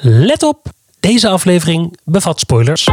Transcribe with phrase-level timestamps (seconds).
[0.00, 0.66] Let op,
[1.00, 2.88] deze aflevering bevat spoilers.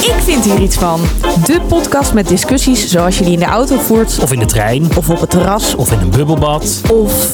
[0.00, 1.00] Ik vind hier iets van.
[1.44, 4.18] De podcast met discussies zoals je die in de auto voert.
[4.22, 5.74] Of in de trein, Of op het terras.
[5.74, 6.80] of in een bubbelbad.
[6.92, 7.30] Of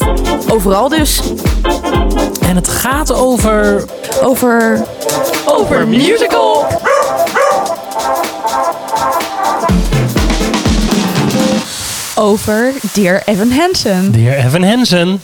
[0.51, 1.21] overal dus.
[2.41, 3.85] En het gaat over...
[4.23, 4.85] Over...
[5.45, 6.65] Over musical.
[12.19, 14.11] Over Dear Evan Hansen.
[14.11, 15.21] De heer Evan Hansen.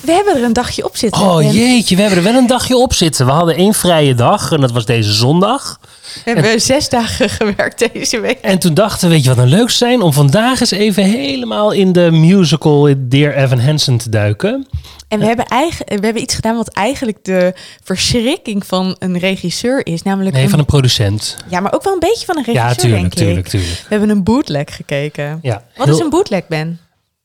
[0.00, 1.22] We hebben er een dagje op zitten.
[1.22, 3.26] Oh jeetje, we hebben er wel een dagje op zitten.
[3.26, 5.80] We hadden één vrije dag en dat was deze zondag.
[6.24, 8.38] We hebben zes dagen gewerkt deze week.
[8.40, 10.02] En toen dachten we, weet je wat nou leuk zijn?
[10.02, 14.66] Om vandaag eens even helemaal in de musical Dear Evan Hansen te duiken.
[15.08, 19.86] En we hebben, eigen, we hebben iets gedaan wat eigenlijk de verschrikking van een regisseur
[19.86, 20.02] is.
[20.02, 21.36] Namelijk Nee, een- van een producent.
[21.50, 23.18] Ja, maar ook wel een beetje van een regisseur, Ja, tuurlijk, denk ik.
[23.18, 23.80] tuurlijk, tuurlijk.
[23.80, 25.38] We hebben een bootleg gekeken.
[25.42, 26.80] Ja, Wat heel- is een bootleg, Ben?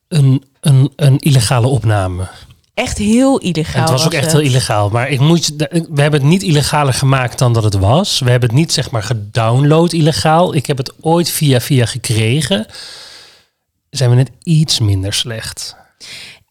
[0.07, 2.27] een, een, een illegale opname.
[2.73, 3.75] Echt heel illegaal.
[3.75, 4.31] En het was ook echt het.
[4.31, 4.89] heel illegaal.
[4.89, 8.19] Maar ik moet, we hebben het niet illegaler gemaakt dan dat het was.
[8.19, 10.55] We hebben het niet zeg maar gedownload illegaal.
[10.55, 12.65] Ik heb het ooit via via gekregen.
[13.89, 15.75] Zijn we net iets minder slecht.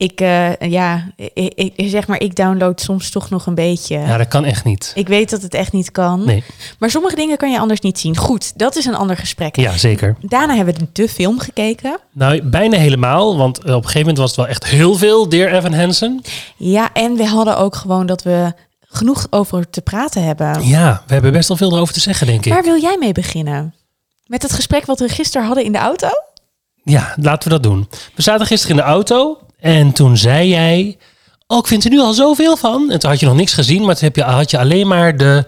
[0.00, 3.98] Ik, eh, ja, ik, ik- zeg maar, ik download soms toch nog een beetje.
[3.98, 4.92] Ja, dat kan echt niet.
[4.94, 6.24] Ik weet dat het echt niet kan.
[6.24, 6.44] Nee,
[6.78, 8.16] Maar sommige dingen kan je anders niet zien.
[8.16, 9.56] Goed, dat is een ander gesprek.
[9.56, 10.16] ja, zeker.
[10.20, 11.98] Daarna hebben we de film gekeken.
[12.12, 13.36] Nou, bijna helemaal.
[13.36, 16.22] Want eh, op een gegeven moment was het wel echt heel veel, Dear Evan Hansen.
[16.56, 20.66] Ja, en we hadden ook gewoon dat we genoeg over te praten hebben.
[20.66, 22.52] Ja, we hebben best wel veel erover te zeggen, denk ik.
[22.52, 23.74] Waar wil jij mee beginnen?
[24.26, 26.08] Met het gesprek wat we gisteren hadden in de auto?
[26.90, 27.88] Ja, laten we dat doen.
[28.14, 30.98] We zaten gisteren in de auto en toen zei jij...
[31.46, 32.90] Oh, ik vind er nu al zoveel van.
[32.90, 35.16] En toen had je nog niks gezien, maar toen heb je, had je alleen maar
[35.16, 35.46] de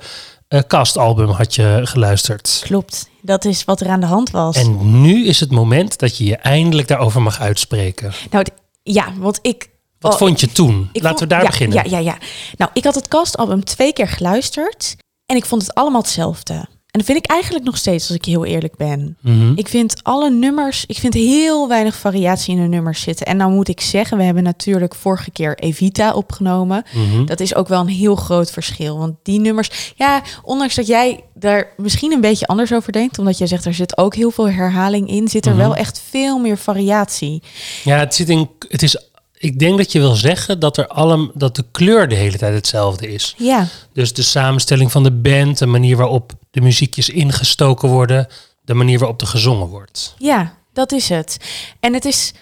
[0.48, 2.60] eh castalbum had je geluisterd.
[2.64, 4.56] Klopt, dat is wat er aan de hand was.
[4.56, 8.12] En nu is het moment dat je je eindelijk daarover mag uitspreken.
[8.30, 8.46] Nou,
[8.82, 9.70] ja, want ik...
[9.98, 10.88] Wat oh, vond je toen?
[10.92, 11.76] Laten vond- we daar ja, beginnen.
[11.76, 12.16] Ja, ja, ja.
[12.56, 14.96] Nou, ik had het castalbum twee keer geluisterd.
[15.26, 16.66] En ik vond het allemaal hetzelfde.
[16.92, 19.16] En dat vind ik eigenlijk nog steeds, als ik heel eerlijk ben.
[19.20, 19.52] Mhm.
[19.54, 23.26] Ik vind alle nummers, ik vind heel weinig variatie in de nummers zitten.
[23.26, 26.84] En nou moet ik zeggen, we hebben natuurlijk vorige keer Evita opgenomen.
[26.94, 27.24] Mhm.
[27.24, 28.98] Dat is ook wel een heel groot verschil.
[28.98, 33.38] Want die nummers, ja, ondanks dat jij daar misschien een beetje anders over denkt, omdat
[33.38, 35.60] jij zegt er zit ook heel veel herhaling in, zit er Mhm.
[35.60, 37.42] wel echt veel meer variatie.
[37.84, 38.50] Ja, het zit in...
[38.68, 38.96] Het is,
[39.42, 42.54] ik denk dat je wil zeggen dat, er allem, dat de kleur de hele tijd
[42.54, 43.34] hetzelfde is.
[43.38, 48.26] Ja, Dus de samenstelling van de band, de manier waarop de muziekjes ingestoken worden,
[48.64, 50.14] de manier waarop er gezongen wordt.
[50.18, 51.36] ja, dat is het.
[51.80, 52.32] En het is,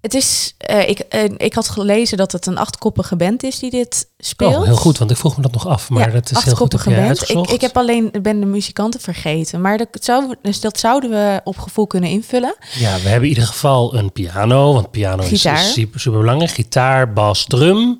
[0.00, 3.70] het is, eh, ik, eh, ik had gelezen dat het een achtkoppige band is die
[3.70, 4.56] dit speelt.
[4.56, 5.90] Oh, heel goed, want ik vroeg me dat nog af.
[5.90, 6.72] Maar ja, dat is heel goed.
[6.72, 7.30] Heb band.
[7.30, 11.40] Ik, ik heb alleen ben de muzikanten vergeten, maar dat, zou, dus dat zouden we
[11.44, 12.56] op gevoel kunnen invullen.
[12.78, 15.60] Ja, we hebben in ieder geval een piano, want piano Gitaar.
[15.60, 16.50] is super, super belangrijk.
[16.50, 17.98] Gitaar, bas, drum,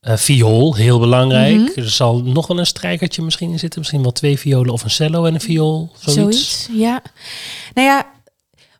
[0.00, 1.56] eh, viool, heel belangrijk.
[1.56, 1.80] Mhm.
[1.80, 3.78] Er zal nog wel een strijkertje misschien in zitten.
[3.78, 5.90] Misschien wel twee violen of een cello en een viool.
[5.98, 6.14] Zoiets.
[6.14, 7.02] Zoiets, ja.
[7.74, 8.06] Nou ja,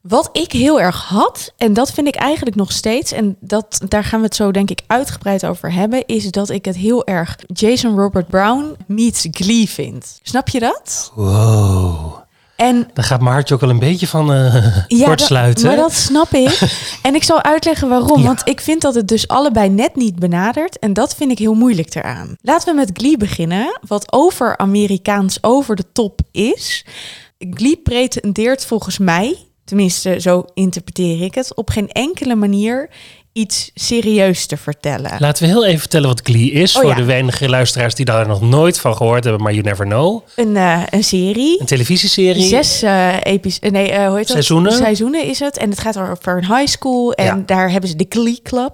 [0.09, 4.05] wat ik heel erg had, en dat vind ik eigenlijk nog steeds, en dat, daar
[4.05, 7.37] gaan we het zo denk ik uitgebreid over hebben, is dat ik het heel erg
[7.47, 10.19] Jason Robert Brown meets Glee vind.
[10.23, 11.13] Snap je dat?
[11.15, 12.23] Wow.
[12.57, 15.65] En Dan gaat mijn hartje ook al een beetje van eh ja, kortsluiten.
[15.65, 16.61] dat, maar dat snap ik.
[17.03, 18.21] en ik zal uitleggen waarom.
[18.21, 18.27] Ja.
[18.27, 20.79] Want ik vind dat het dus allebei net niet benadert.
[20.79, 22.37] En dat vind ik heel moeilijk eraan.
[22.41, 23.79] Laten we met Glee beginnen.
[23.87, 26.85] Wat over Amerikaans over de top is.
[27.39, 32.89] Glee pretendeert volgens mij, tenminste zo interpreteer ik het, op geen enkele manier
[33.33, 35.17] iets serieus te vertellen.
[35.19, 36.75] Laten we heel even vertellen wat Glee is.
[36.77, 36.97] Oh, voor ja.
[36.97, 39.43] de weinige luisteraars die daar nog nooit van gehoord hebben.
[39.43, 40.23] Maar you never know.
[40.37, 41.61] Een, eh, een serie.
[41.61, 42.43] Een televisieserie.
[42.43, 44.27] Zes eh epis nee, eh, hoe heet dat?
[44.27, 44.73] Seizoenen.
[44.73, 45.57] Seizoenen is het.
[45.59, 47.13] En het gaat over een high school.
[47.13, 47.43] En Ja.
[47.47, 48.73] daar hebben ze de Glee Club.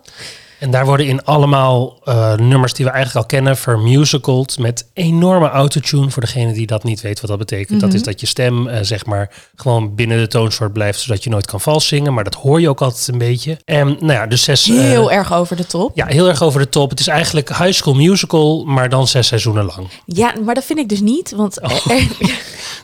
[0.60, 5.48] En daar worden in allemaal eh, nummers die we eigenlijk al kennen vermusicald met enorme
[5.48, 6.10] autotune.
[6.10, 7.81] Voor degene die dat niet weet wat dat betekent.
[7.81, 7.98] Dat Mhm.
[7.98, 11.47] is dat je stem eh, zeg maar gewoon binnen de toonsoort blijft, zodat je nooit
[11.47, 12.15] kan vals zingen.
[12.15, 13.59] Maar dat hoor je ook altijd een beetje.
[13.65, 14.68] En nou ja, dus zes...
[14.68, 15.91] eh, Heel erg over de top.
[15.97, 16.91] ja, heel erg over de top.
[16.91, 19.89] Het is eigenlijk High School Musical, maar dan zes seizoenen lang.
[20.06, 21.30] Ja, maar dat vind ik dus niet.
[21.30, 21.83] Want er,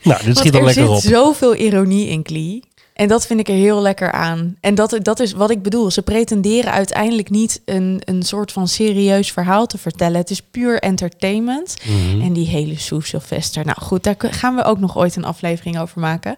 [0.03, 1.13] Nou, dit schiet dan er lekker zit op.
[1.13, 2.63] zoveel ironie in Glee.
[2.97, 4.57] En dat vind ik er heel lekker aan.
[4.61, 5.91] En dat, dat is wat ik bedoel.
[5.91, 10.17] Ze pretenderen uiteindelijk niet een, een soort van serieus verhaal te vertellen.
[10.17, 11.77] Het is puur entertainment.
[11.85, 12.21] Mhm.
[12.21, 13.65] En die hele Sue Sylvester.
[13.65, 16.37] Nou goed, daar gaan we ook nog ooit een aflevering over maken.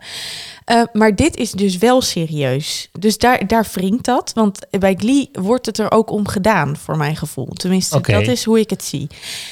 [0.64, 2.88] Eh, maar dit is dus wel serieus.
[2.98, 4.32] Dus daar, daar wringt dat.
[4.34, 7.46] Want bij Glee wordt het er ook om gedaan, voor mijn gevoel.
[7.46, 9.06] Tenminste, dat is hoe ik het zie.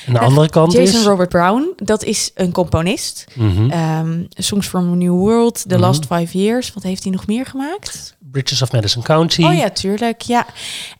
[0.06, 1.06] En de andere kant Jason is...
[1.06, 3.24] Robert Brown, dat is een componist.
[3.70, 5.80] Ehm, Songs from a New World, The Mhm.
[5.84, 6.72] Last Five Years.
[6.72, 8.16] Wat heeft hij nog meer gemaakt?
[8.31, 9.43] Bridges of Madison County.
[9.43, 10.20] Oh ja, tuurlijk.
[10.22, 10.46] Ja.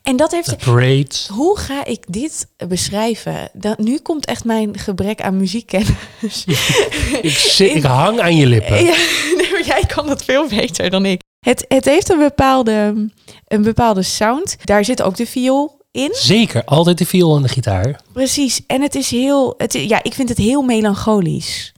[0.01, 0.47] En dat heeft...
[0.47, 1.15] The Parade.
[1.27, 3.49] Hoe ga ik dit beschrijven?
[3.53, 6.45] Dat, nu komt echt mijn gebrek aan muziekkennis.
[7.21, 8.75] Ik, zit, ik hang aan je lippen.
[8.83, 8.95] Ja,
[9.37, 11.21] nee, jij kan dat veel beter dan ik.
[11.39, 13.09] Het, het heeft een bepaalde,
[13.47, 14.57] een bepaalde sound.
[14.63, 16.09] Daar zit ook de viool in.
[16.13, 17.99] Zeker, altijd de viool en de gitaar.
[18.13, 18.61] Precies.
[18.67, 19.53] En het is heel...
[19.57, 21.73] Het, is- ja, ik vind het heel melancholisch.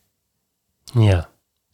[0.93, 1.28] Ja.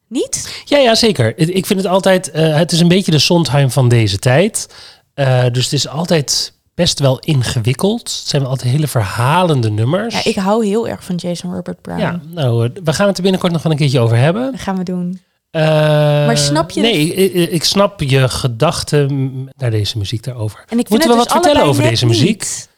[0.07, 0.61] Niet?
[0.65, 1.37] Ja, ja, zeker.
[1.37, 4.67] Ik vind het altijd, eh, het is een beetje de Sondheim van deze tijd.
[5.13, 7.99] Eh, dus het is altijd best wel ingewikkeld.
[8.01, 10.13] Het zijn altijd hele verhalende nummers.
[10.13, 11.99] Ja, ik hou heel erg van Jason Robert Brown.
[11.99, 14.51] Ja, nou, eh, we gaan het er binnenkort nog wel een keertje over hebben.
[14.51, 15.19] Dat gaan we doen.
[15.51, 20.63] maar snap je Nee, ik, ik- snap je gedachten naar deze muziek daarover.
[20.69, 22.27] En ik Moeten we wat dus vertellen over deze muziek?
[22.27, 22.69] niet.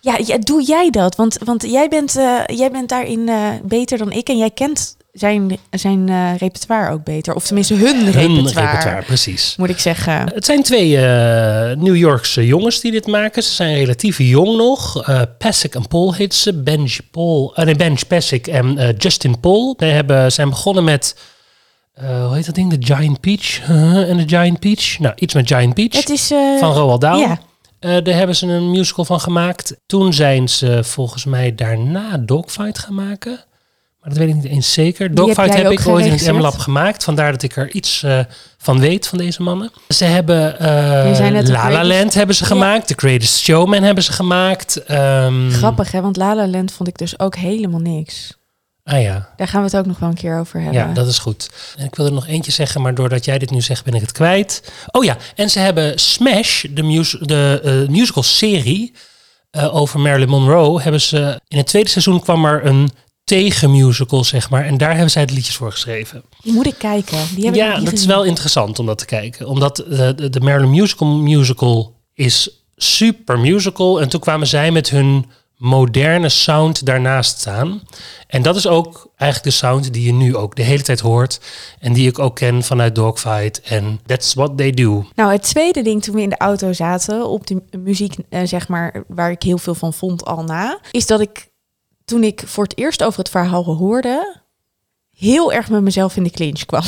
[0.00, 1.16] Ja, ja, doe jij dat?
[1.16, 2.12] Want, want jij, bent,
[2.46, 3.30] jij bent daarin
[3.64, 4.28] beter dan ik.
[4.28, 7.34] En jij kent zijn, zijn eh, repertoire ook beter.
[7.34, 9.54] Of tenminste hun, Hun repertoire, repertoire, precies.
[9.56, 10.32] Moet ik zeggen.
[10.34, 13.42] Het zijn twee eh, New Yorkse jongens die dit maken.
[13.42, 15.12] Ze zijn relatief jong nog.
[15.38, 16.62] Pasek en Paul heet ze.
[16.62, 19.74] Benji Paul, nee, Benj Pasek en Justin Paul.
[19.78, 21.16] Zij hebben, zijn begonnen met,
[22.00, 22.76] hoe heet dat ding?
[22.76, 23.68] De Giant Peach.
[24.08, 24.98] En de Giant Peach.
[24.98, 25.92] Nou, iets met Giant Peach.
[25.92, 26.26] Het is...
[26.58, 27.18] van Roald Dahl.
[27.18, 27.38] ja.
[28.00, 29.76] Daar hebben ze een musical van gemaakt.
[29.86, 33.44] Toen zijn ze volgens mij daarna Dogfight gaan maken.
[34.04, 35.14] Maar dat weet ik niet eens zeker.
[35.14, 36.32] Dogfight heb, ik ooit in het?
[36.32, 37.04] M-Lab gemaakt.
[37.04, 38.18] Vandaar dat ik er iets eh,
[38.58, 39.70] van weet van deze mannen.
[39.88, 42.48] Ze hebben La La Greatest- Land hebben ze Ja.
[42.48, 42.86] gemaakt.
[42.86, 44.84] The Greatest Showman hebben ze gemaakt.
[44.84, 46.00] Ehm, Grappig, hè?
[46.00, 48.36] Want La La Land vond ik dus ook helemaal niks.
[48.82, 49.28] Ah ja.
[49.36, 50.80] Daar gaan we het ook nog wel een keer over hebben.
[50.80, 51.50] Ja, dat is goed.
[51.76, 54.00] En ik wil er nog eentje zeggen, maar doordat jij dit nu zegt, ben ik
[54.00, 54.72] het kwijt.
[54.90, 58.92] Oh ja, en ze hebben Smash, de, mus de eh, musical serie
[59.50, 62.90] eh, over Marilyn Monroe, hebben ze in het tweede seizoen kwam er een
[63.24, 64.64] tegenmusical, zeg maar.
[64.64, 66.22] En daar hebben zij de liedjes voor geschreven.
[66.42, 67.18] Die moet ik kijken.
[67.34, 69.46] Die heb Ja, dat is wel interessant om dat te kijken.
[69.46, 74.00] Omdat de, de, Musical musical is super musical.
[74.00, 75.26] En toen kwamen zij met hun
[75.56, 77.82] moderne sound daarnaast staan.
[78.26, 81.40] En dat is ook eigenlijk de sound die je nu ook de hele tijd hoort.
[81.78, 83.60] En die ik ook ken vanuit Dogfight.
[83.60, 85.06] En that's what they do.
[85.14, 88.68] Nou, het tweede ding toen we in de auto zaten, op de muziek, eh, zeg
[88.68, 91.52] maar, waar ik heel veel van vond al na, is dat ik
[92.04, 94.40] toen ik voor het eerst over het verhaal hoorde,
[95.16, 96.82] heel erg met mezelf in de clinch kwam.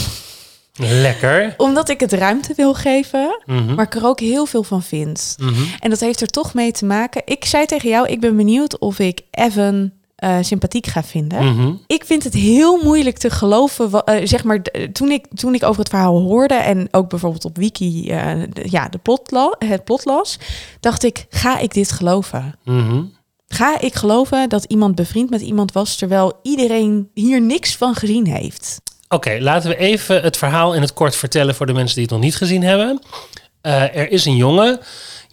[0.78, 1.54] Lekker.
[1.56, 3.74] Omdat ik het ruimte wil geven, Mhm.
[3.74, 5.34] maar ik er ook heel veel van vind.
[5.40, 5.62] Mhm.
[5.80, 7.22] En dat heeft er toch mee te maken.
[7.24, 11.44] Ik zei tegen jou, ik ben benieuwd of ik Evan eh, sympathiek ga vinden.
[11.54, 11.72] Mhm.
[11.86, 14.04] Ik vind het heel moeilijk te geloven.
[14.04, 17.56] eh, zeg maar, toen ik, toen ik over het verhaal hoorde en ook bijvoorbeeld op
[17.56, 20.38] Wiki eh, de- ja, de plot het plot las,
[20.80, 22.54] dacht ik: ga ik dit geloven?
[22.64, 23.02] Mhm.
[23.48, 28.26] Ga ik geloven dat iemand bevriend met iemand was terwijl iedereen hier niks van gezien
[28.26, 28.80] heeft?
[29.08, 32.12] Oké, laten we even het verhaal in het kort vertellen voor de mensen die het
[32.12, 33.02] nog niet gezien hebben.
[33.60, 34.80] Eh, er is een jongen.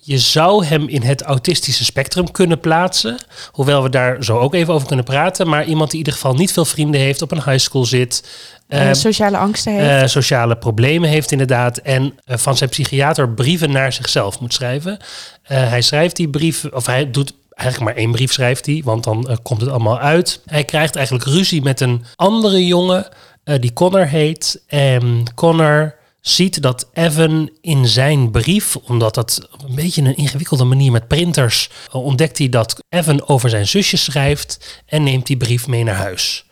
[0.06, 3.18] Je zou hem in het autistische spectrum kunnen plaatsen.
[3.52, 5.48] Hoewel we daar zo ook even over kunnen praten.
[5.48, 8.24] Maar iemand die in ieder geval niet veel vrienden heeft, op een high school zit.
[8.68, 10.02] Eh, sociale angsten heeft.
[10.02, 11.78] eh, sociale problemen heeft inderdaad.
[11.78, 14.98] En van zijn psychiater brieven naar zichzelf moet schrijven.
[15.44, 19.28] Hij schrijft die brief, of hij doet eigenlijk maar één brief schrijft hij, want dan
[19.28, 20.42] eh, komt het allemaal uit.
[20.46, 23.08] Hij krijgt eigenlijk ruzie met een andere jongen
[23.44, 24.64] eh, die Connor heet.
[24.68, 30.92] En Connor ziet dat Evan in zijn brief, omdat dat een beetje een ingewikkelde manier
[30.92, 35.68] met printers, eh, ontdekt hij dat Evan over zijn zusje schrijft en neemt die brief
[35.68, 36.46] mee naar huis.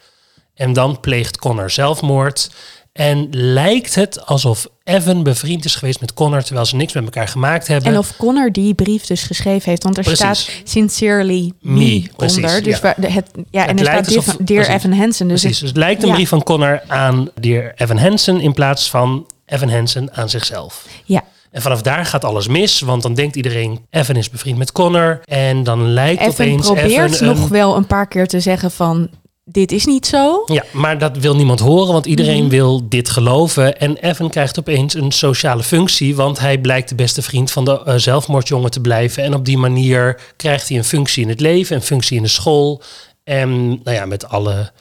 [0.53, 2.51] En dan pleegt Connor zelfmoord.
[2.93, 7.27] En lijkt het alsof Evan bevriend is geweest met Connor, terwijl ze niks met elkaar
[7.27, 7.91] gemaakt hebben.
[7.91, 10.19] En of Connor die brief dus geschreven heeft, want er Precies.
[10.41, 12.63] staat sincerely me, Me, precies, onder.
[12.63, 12.81] Dus ja.
[12.97, 14.83] waar- het, ja, en er lijkt staat alsof- Dear, Dear precies.
[14.85, 15.27] Evan Hansen.
[15.27, 16.13] Dus Precies, dus het lijkt een ja.
[16.15, 20.85] brief van Connor aan Dear Evan Hansen in plaats van Evan Hansen aan zichzelf.
[21.05, 24.71] ja, En vanaf daar gaat alles mis, want dan denkt iedereen Evan is bevriend met
[24.71, 25.21] Connor.
[25.23, 28.71] En dan lijkt Evan opeens probeert Evan nog een- wel een paar keer te zeggen
[28.71, 29.09] van
[29.43, 30.43] dit is niet zo.
[30.45, 32.49] Ja, maar dat wil niemand horen, want iedereen Mhm.
[32.49, 33.79] wil dit geloven.
[33.79, 37.83] En Evan krijgt opeens een sociale functie, want hij blijkt de beste vriend van de
[37.83, 39.23] eh, zelfmoordjongen te blijven.
[39.23, 42.29] En op die manier krijgt hij een functie in het leven, een functie in de
[42.29, 42.81] school.
[43.23, 44.71] En nou ja, met alle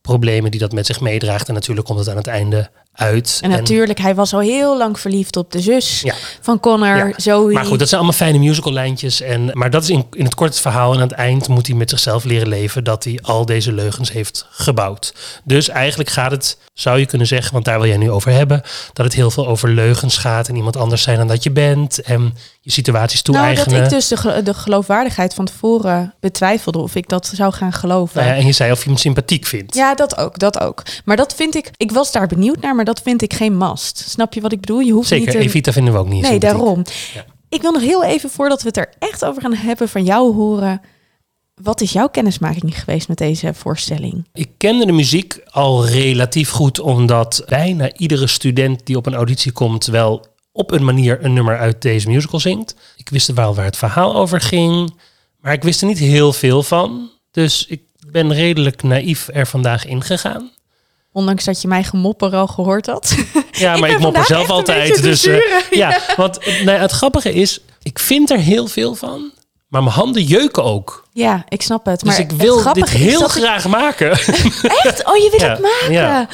[0.00, 1.48] problemen die dat met zich meedraagt.
[1.48, 3.38] En natuurlijk komt het aan het einde uit.
[3.42, 6.14] En natuurlijk, hij was al heel lang verliefd op de zus Ja.
[6.40, 7.52] van Connor, Ja, Zoe.
[7.52, 9.20] Maar goed, dat zijn allemaal fijne musical lijntjes.
[9.20, 10.92] En, maar dat is in, in het kort het verhaal.
[10.92, 14.12] En aan het eind moet hij met zichzelf leren leven dat hij al deze leugens
[14.12, 15.14] heeft gebouwd.
[15.44, 18.62] Dus eigenlijk gaat het, zou je kunnen zeggen, want daar wil jij nu over hebben,
[18.92, 22.00] dat het heel veel over leugens gaat en iemand anders zijn dan dat je bent.
[22.00, 23.82] En je situaties nou, toe-eigenen.
[23.82, 28.20] dat ik dus de geloofwaardigheid van tevoren betwijfelde of ik dat zou gaan geloven.
[28.20, 29.74] Nou ja, en je zei of je hem sympathiek vindt.
[29.74, 30.82] Ja, dat ook, dat ook.
[31.04, 33.98] Maar dat vind ik, ik was daar benieuwd naar, maar dat vind ik geen must.
[34.08, 34.80] Snap je wat ik bedoel?
[34.80, 35.42] Je hoeft Zeker, niet te...
[35.42, 36.82] Evita vinden we ook niet Nee, daarom.
[37.14, 37.24] Ja.
[37.48, 40.34] Ik wil nog heel even, voordat we het er echt over gaan hebben, van jou
[40.34, 40.80] horen.
[41.62, 44.26] Wat is jouw kennismaking geweest met deze voorstelling?
[44.32, 49.52] Ik kende de muziek al relatief goed, omdat bijna iedere student die op een auditie
[49.52, 52.74] komt wel op een manier een nummer uit deze musical zingt.
[52.96, 54.94] Ik wist wel waar het verhaal over ging,
[55.40, 57.10] maar ik wist er niet heel veel van.
[57.30, 60.50] Dus ik ben redelijk naïef er vandaag ingegaan.
[61.16, 63.14] Ondanks dat je mij gemopper al gehoord had.
[63.52, 65.02] Ja, maar ben ik mopper zelf altijd.
[65.02, 69.30] Dus eh, zure, ja, want nou, het grappige is, ik vind er heel veel van,
[69.68, 71.04] maar mijn handen jeuken ook.
[71.12, 72.00] ja, ik snap het.
[72.00, 74.10] Dus maar ik het wil dit heel ik- graag maken.
[74.84, 75.04] Echt?
[75.06, 75.92] Oh, je wil Ja, het maken?
[75.92, 76.28] ja.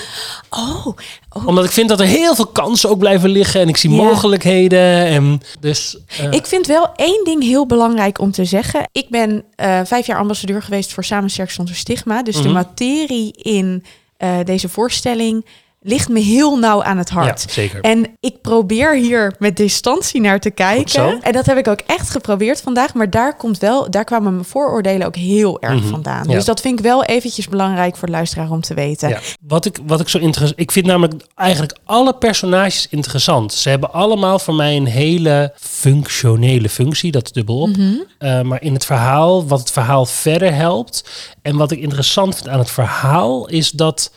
[0.51, 0.87] Oh,
[1.31, 1.47] oh.
[1.47, 3.61] Omdat ik vind dat er heel veel kansen ook blijven liggen.
[3.61, 3.97] En ik zie Ja.
[3.97, 5.07] mogelijkheden.
[5.07, 8.89] En dus eh, Ik vind wel één ding heel belangrijk om te zeggen.
[8.93, 12.23] Ik ben eh, vijf jaar ambassadeur geweest voor Samen Sterk Zonder Stigma.
[12.23, 12.53] Dus de Mhm.
[12.53, 13.85] materie in
[14.23, 15.45] eh, deze voorstelling
[15.85, 17.45] ligt me heel nauw aan het hart.
[17.47, 17.81] ja, zeker.
[17.81, 21.23] En ik probeer hier met distantie naar te kijken.
[21.23, 22.95] En dat heb ik ook echt geprobeerd vandaag.
[22.95, 26.25] Maar daar komt wel, daar kwamen mijn vooroordelen ook heel erg Mhm, vandaan.
[26.29, 26.35] ja.
[26.35, 29.09] Dus dat vind ik wel eventjes belangrijk voor de luisteraar om te weten.
[29.09, 29.19] Ja.
[29.47, 30.61] Wat, ik, wat ik zo interessant...
[30.61, 33.53] Ik vind namelijk eigenlijk alle personages interessant.
[33.53, 37.11] Ze hebben allemaal voor mij een hele functionele functie.
[37.13, 37.77] Dat is dubbel op.
[37.77, 37.93] Mhm.
[38.19, 41.05] Eh, maar in het verhaal, wat het verhaal verder helpt...
[41.43, 43.49] En wat ik interessant vind aan het verhaal...
[43.49, 44.13] is dat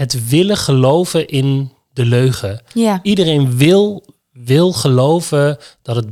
[0.00, 2.62] het willen geloven in de leugen.
[2.74, 3.00] Ja.
[3.02, 6.06] Iedereen wil, wil geloven dat het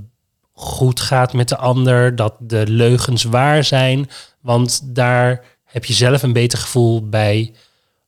[0.52, 6.22] goed gaat met de ander, dat de leugens waar zijn, want daar heb je zelf
[6.22, 7.52] een beter gevoel bij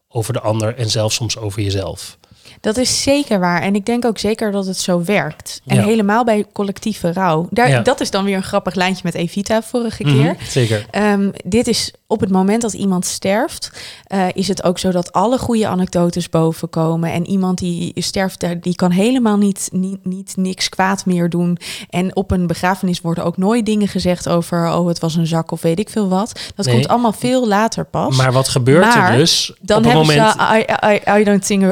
[0.08, 2.18] over de ander en zelfs soms over jezelf.
[2.60, 3.62] Dat is zeker waar.
[3.62, 5.60] En ik denk ook zeker dat het zo werkt.
[5.66, 5.84] En Ja.
[5.84, 7.46] helemaal bij collectieve rouw.
[7.50, 7.80] Daar, Ja.
[7.80, 10.36] Dat is dan weer een grappig lijntje met Evita vorige Mhm, keer.
[10.48, 10.86] zeker.
[10.90, 13.70] Ehm, dit is op het moment dat iemand sterft,
[14.06, 17.12] eh, is het ook zo dat alle goede anekdotes bovenkomen.
[17.12, 21.58] En iemand die sterft, die kan helemaal niet, niet, niet niks kwaad meer doen.
[21.90, 25.50] En op een begrafenis worden ook nooit dingen gezegd over, oh het was een zak
[25.50, 26.40] of weet ik veel wat.
[26.54, 26.74] Dat Nee.
[26.74, 28.16] komt allemaal veel later pas.
[28.16, 30.32] Maar wat gebeurt Maar er dus dan op het hebben moment...
[30.32, 31.64] ze I, I, I don't sing,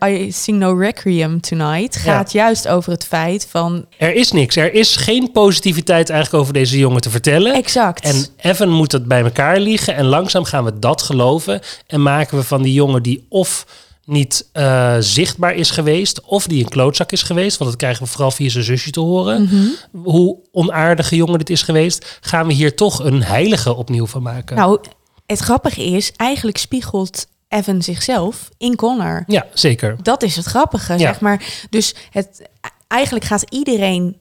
[0.00, 1.96] a- I sing no requiem tonight.
[1.96, 4.56] Gaat juist over het feit van Er is niks.
[4.56, 7.54] Er is geen positiviteit eigenlijk over deze jongen te vertellen.
[7.54, 8.04] exact.
[8.04, 9.60] En Evan moet dat bij elkaar
[9.94, 11.60] En langzaam gaan we dat geloven.
[11.86, 13.66] En maken we van die jongen die of
[14.04, 16.20] niet eh, zichtbaar is geweest.
[16.20, 17.58] Of die een klootzak is geweest.
[17.58, 19.42] Want dat krijgen we vooral via zijn zusje te horen.
[19.42, 19.66] Mhm.
[20.08, 22.18] Hoe onaardige jongen dit is geweest.
[22.20, 24.56] Gaan we hier toch een heilige opnieuw van maken.
[24.56, 24.80] Nou,
[25.26, 29.24] het grappige is, eigenlijk spiegelt Evan zichzelf in Connor.
[29.26, 29.96] ja, zeker.
[30.02, 30.98] Dat is het grappige, Ja.
[30.98, 31.66] zeg maar.
[31.70, 32.42] Dus het,
[32.88, 34.20] eigenlijk gaat iedereen,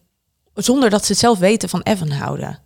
[0.54, 2.60] zonder dat ze het zelf weten, van Evan houden.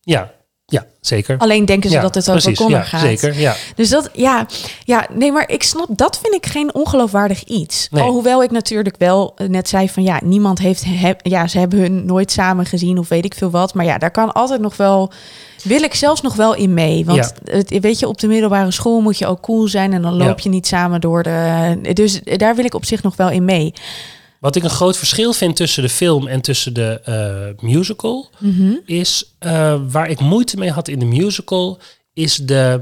[0.00, 0.32] Ja,
[0.70, 1.38] ja zeker.
[1.38, 2.58] Alleen denken ze ja, dat het over precies.
[2.58, 3.00] Connor ja, gaat.
[3.00, 3.54] Zeker, ja.
[3.74, 4.46] Dus dat, ja,
[4.84, 7.88] ja, nee, maar ik snap, dat vind ik geen ongeloofwaardig iets.
[7.90, 8.02] Nee.
[8.02, 11.78] Alhoewel ik natuurlijk wel eh, net zei van, ja, niemand heeft, heb, ja, ze hebben
[11.78, 13.74] hun nooit samen gezien of weet ik veel wat.
[13.74, 15.12] Maar ja, daar kan altijd nog wel,
[15.62, 17.04] wil ik zelfs nog wel in mee.
[17.04, 20.14] Want het, weet je, op de middelbare school moet je ook cool zijn en dan
[20.14, 23.44] loop je niet samen door de, dus daar wil ik op zich nog wel in
[23.44, 23.72] mee.
[24.40, 28.72] Wat ik een groot verschil vind tussen de film en tussen de eh, musical, Mhm.
[28.84, 31.78] is eh, waar ik moeite mee had in de musical,
[32.12, 32.80] is de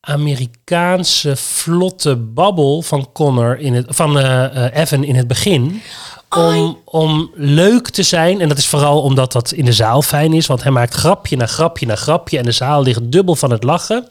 [0.00, 5.82] Amerikaanse vlotte babbel van Connor in het, van eh, Evan in het begin.
[6.36, 8.40] Om, om leuk te zijn.
[8.40, 10.46] En dat is vooral omdat dat in de zaal fijn is.
[10.46, 12.38] Want hij maakt grapje na grapje na grapje.
[12.38, 14.08] En de zaal ligt dubbel van het lachen.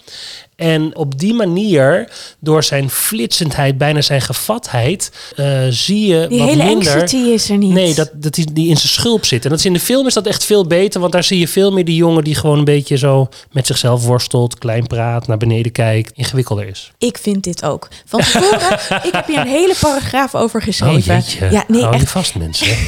[0.61, 6.47] En op die manier, door zijn flitsendheid, bijna zijn gevatheid, eh, zie je Die wat
[6.49, 7.01] hele minder...
[7.01, 7.71] anxiety is er niet.
[7.73, 9.43] Nee, dat, dat die, die in zijn schulp zit.
[9.43, 10.99] En dat is in de film is dat echt veel beter.
[10.99, 14.05] Want daar zie je veel meer die jongen die gewoon een beetje zo met zichzelf
[14.05, 16.91] worstelt, klein praat, naar beneden kijkt, ingewikkelder is.
[16.97, 17.87] Ik vind dit ook.
[18.05, 18.71] Van tevoren,
[19.07, 21.15] ik heb hier een hele paragraaf over geschreven.
[21.15, 21.49] Oh jeetje.
[21.51, 22.67] Ja, nee, Hou je echt vast mensen.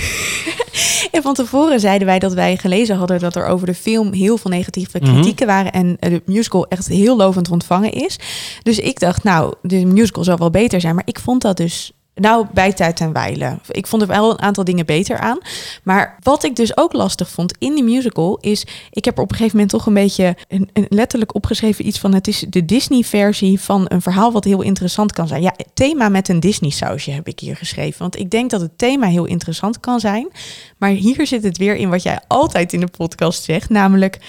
[1.12, 4.38] En van tevoren zeiden wij dat wij gelezen hadden dat er over de film heel
[4.38, 5.14] veel negatieve Mhm.
[5.14, 8.20] kritieken waren en de musical echt heel lovend ontvangen is.
[8.64, 11.92] Dus ik dacht, nou, de musical zal wel beter zijn, maar ik vond dat dus.
[12.16, 13.60] Nou, bij tijd en wijle.
[13.70, 15.38] Ik vond er wel een aantal dingen beter aan.
[15.84, 18.66] Maar wat ik dus ook lastig vond in die musical is...
[18.92, 22.00] ik heb er op een gegeven moment toch een beetje een, een letterlijk opgeschreven iets
[22.00, 22.14] van...
[22.14, 25.42] het is de Disney-versie van een verhaal wat heel interessant kan zijn.
[25.42, 28.00] Ja, thema met een Disney-sausje heb ik hier geschreven.
[28.00, 30.28] Want ik denk dat het thema heel interessant kan zijn.
[30.78, 33.70] Maar hier zit het weer in wat jij altijd in de podcast zegt.
[33.70, 34.20] Namelijk,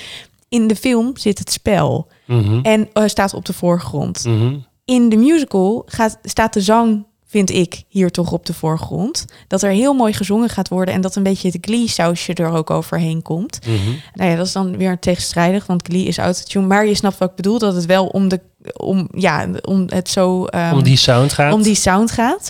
[0.55, 2.07] in de film zit het spel.
[2.27, 4.25] Mhm, En eh, staat op de voorgrond.
[4.25, 4.55] mhm.
[4.85, 9.25] In de musical gaat, staat de zang vind ik hier toch op de voorgrond.
[9.49, 12.71] Dat er heel mooi gezongen gaat worden en dat een beetje het Glee-sausje er ook
[12.71, 13.59] overheen komt.
[13.67, 13.91] Mhm.
[14.15, 16.67] Nou ja, dat is dan weer tegenstrijdig, want Glee is autotune.
[16.67, 18.41] Maar je snapt wat ik bedoel, dat het wel om, de,
[18.77, 20.45] om, ja, om het zo...
[20.45, 21.53] ehm, Om die sound gaat.
[21.53, 22.49] om die sound gaat.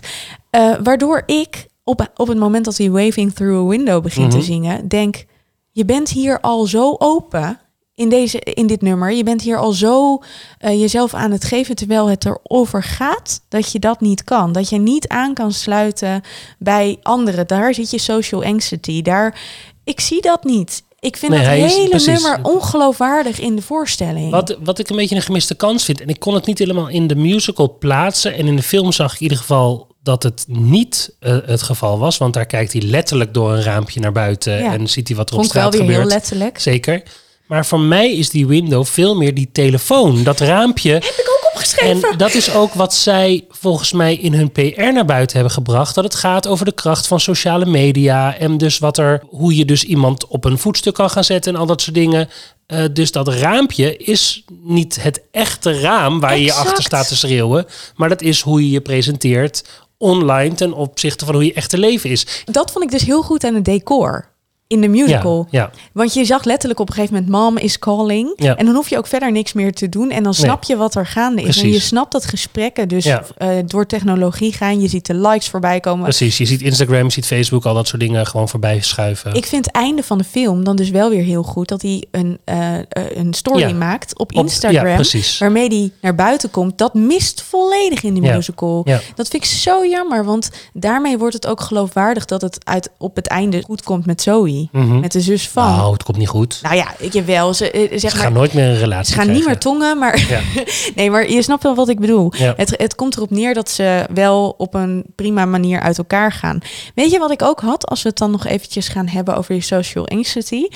[0.50, 4.38] Eh, waardoor ik op, op het moment dat hij Waving Through a Window begint Mhm.
[4.38, 5.24] te zingen, denk:
[5.70, 7.58] je bent hier al zo open
[7.94, 9.12] in, deze, in dit nummer.
[9.12, 10.22] Je bent hier al zo
[10.58, 14.52] eh, jezelf aan het geven terwijl het erover gaat dat je dat niet kan.
[14.52, 16.22] Dat je niet aan kan sluiten
[16.58, 17.46] bij anderen.
[17.46, 19.02] Daar zit je social anxiety.
[19.02, 19.40] Daar,
[19.84, 20.82] ik zie dat niet.
[21.00, 24.30] Ik vind Nee, is- hele nummer ongeloofwaardig in de voorstelling.
[24.30, 26.00] Wat, wat ik een beetje een gemiste kans vind.
[26.00, 28.34] En ik kon het niet helemaal in de musical plaatsen.
[28.34, 31.98] En in de film zag ik in ieder geval dat het niet eh, het geval
[31.98, 32.18] was.
[32.18, 34.58] Want daar kijkt hij letterlijk door een raampje naar buiten.
[34.62, 34.72] Ja.
[34.72, 36.08] En ziet hij wat er op ik wel straat weer gebeurt.
[36.08, 36.58] heel letterlijk.
[36.58, 37.02] Zeker.
[37.46, 40.22] Maar voor mij is die window veel meer die telefoon.
[40.22, 40.92] Dat raampje.
[40.92, 42.10] Heb ik ook opgeschreven.
[42.10, 45.94] En dat is ook wat zij volgens mij in hun PR naar buiten hebben gebracht.
[45.94, 48.36] Dat het gaat over de kracht van sociale media.
[48.36, 51.60] En dus wat er, hoe je dus iemand op een voetstuk kan gaan zetten en
[51.60, 52.28] al dat soort dingen.
[52.66, 57.16] Eh, dus dat raampje is niet het echte raam waar je je achter staat te
[57.16, 57.66] schreeuwen.
[57.96, 59.64] Maar dat is hoe je je presenteert
[59.98, 62.26] online ten opzichte van hoe je echte leven is.
[62.44, 64.32] Dat vond ik dus heel goed aan het decor
[64.66, 65.46] in de musical.
[65.50, 65.70] Ja, ja.
[65.92, 68.32] Want je zag letterlijk op een gegeven moment mom is calling.
[68.36, 68.56] Ja.
[68.56, 70.10] En dan hoef je ook verder niks meer te doen.
[70.10, 71.62] En dan snap je wat er gaande is.
[71.62, 73.24] En je snapt dat gesprekken dus Ja.
[73.36, 74.80] eh, door technologie gaan.
[74.80, 76.02] Je ziet de likes voorbij komen.
[76.02, 76.38] Precies.
[76.38, 79.34] Je ziet Instagram, je ziet Facebook, al dat soort dingen gewoon voorbij schuiven.
[79.34, 81.68] Ik vind het einde van de film dan dus wel weer heel goed.
[81.68, 84.96] Dat hij een, eh, eh, een story maakt op Op- Instagram.
[85.38, 86.78] Waarmee die naar buiten komt.
[86.78, 88.82] Dat mist volledig in de musical.
[89.14, 90.24] Dat vind ik zo jammer.
[90.24, 94.22] Want daarmee wordt het ook geloofwaardig dat het uit, op het einde goed komt met
[94.22, 94.53] Zoe.
[94.72, 95.76] Met de zus van.
[95.76, 96.58] Nou, het komt niet goed.
[96.62, 97.54] Nou ja, ik heb wel.
[97.54, 99.98] Ze, eh, zeg Ze maar, gaan nooit meer een relatie ze gaan niet meer tongen,
[99.98, 100.40] maar Ja.
[100.94, 102.32] nee, maar je snapt wel wat ik bedoel.
[102.36, 102.54] Ja.
[102.56, 106.58] Het, het komt erop neer dat ze wel op een prima manier uit elkaar gaan.
[106.94, 109.54] Weet je wat ik ook had, als we het dan nog eventjes gaan hebben over
[109.54, 110.66] je social anxiety?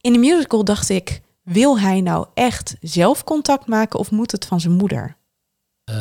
[0.00, 4.44] In de musical dacht ik, wil hij nou echt zelf contact maken of moet het
[4.44, 5.16] van zijn moeder?
[5.84, 5.96] Eh,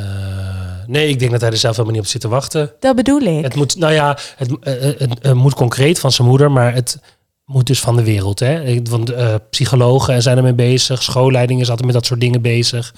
[0.87, 2.73] nee, ik denk dat hij er zelf helemaal niet op zit te wachten.
[2.79, 3.43] Dat bedoel ik.
[3.43, 6.99] Het moet, nou ja, het, eh, het, moet concreet van zijn moeder, maar het
[7.45, 8.39] moet dus van de wereld.
[8.39, 8.81] Hè?
[8.81, 12.93] Want eh, psychologen zijn ermee bezig, schoolleiding is altijd met dat soort dingen bezig.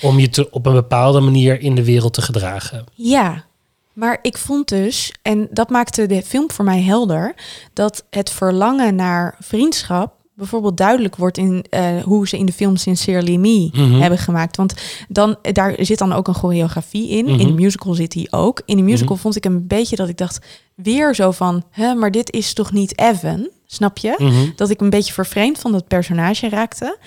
[0.00, 2.84] Om je te, op een bepaalde manier in de wereld te gedragen.
[2.94, 3.44] Ja,
[3.92, 7.34] maar ik vond dus, en dat maakte de film voor mij helder,
[7.72, 12.76] dat het verlangen naar vriendschap bijvoorbeeld duidelijk wordt in eh, hoe ze in de film
[12.76, 14.00] Sincerely Me Mhm.
[14.00, 14.56] hebben gemaakt.
[14.56, 14.74] Want
[15.08, 17.26] dan, daar zit dan ook een choreografie in.
[17.26, 17.54] In de Mhm.
[17.54, 18.62] musical zit die ook.
[18.64, 19.22] In de musical Mhm.
[19.22, 22.72] vond ik een beetje dat ik dacht, weer zo van, hè, maar dit is toch
[22.72, 23.48] niet Evan?
[23.66, 24.52] Snap je?
[24.56, 26.98] Dat ik een beetje vervreemd van dat personage raakte.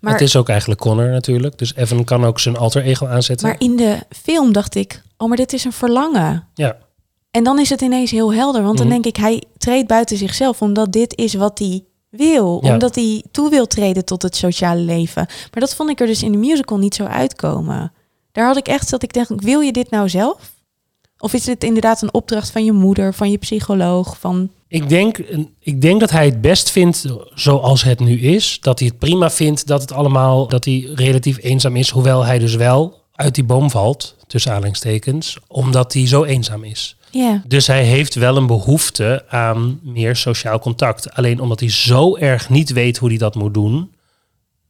[0.00, 1.58] Maar Het is ook eigenlijk Connor natuurlijk.
[1.58, 3.46] Dus Evan kan ook zijn alter ego aanzetten.
[3.48, 6.48] Maar in de film dacht ik, oh, maar dit is een verlangen.
[6.54, 6.76] Ja.
[7.30, 10.62] En dan is het ineens heel helder, want dan denk ik, hij treedt buiten zichzelf,
[10.62, 12.60] omdat dit is wat hij wil.
[12.62, 12.72] Ja.
[12.72, 15.26] Omdat hij toe wil treden tot het sociale leven.
[15.26, 17.92] Maar dat vond ik er dus in de musical niet zo uitkomen.
[18.32, 20.52] Daar had ik echt dat ik dacht, wil je dit nou zelf?
[21.18, 24.50] Of is dit inderdaad een opdracht van je moeder, van je psycholoog, van...
[24.68, 25.18] Ik denk,
[25.58, 28.58] ik denk dat hij het best vindt zoals het nu is.
[28.60, 31.90] Dat hij het prima vindt dat het allemaal, dat hij relatief eenzaam is.
[31.90, 36.96] Hoewel hij dus wel uit die boom valt, tussen aanhalingstekens, omdat hij zo eenzaam is.
[37.12, 41.14] Ja, Dus hij heeft wel een behoefte aan meer sociaal contact.
[41.14, 43.92] Alleen omdat hij zo erg niet weet hoe hij dat moet doen,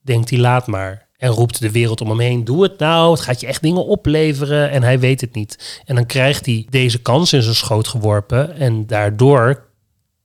[0.00, 1.08] denkt hij laat maar.
[1.16, 3.86] En roept de wereld om hem heen, doe het nou, het gaat je echt dingen
[3.86, 4.70] opleveren.
[4.70, 5.82] En hij weet het niet.
[5.84, 8.56] En dan krijgt hij deze kans in zijn schoot geworpen.
[8.56, 9.70] En daardoor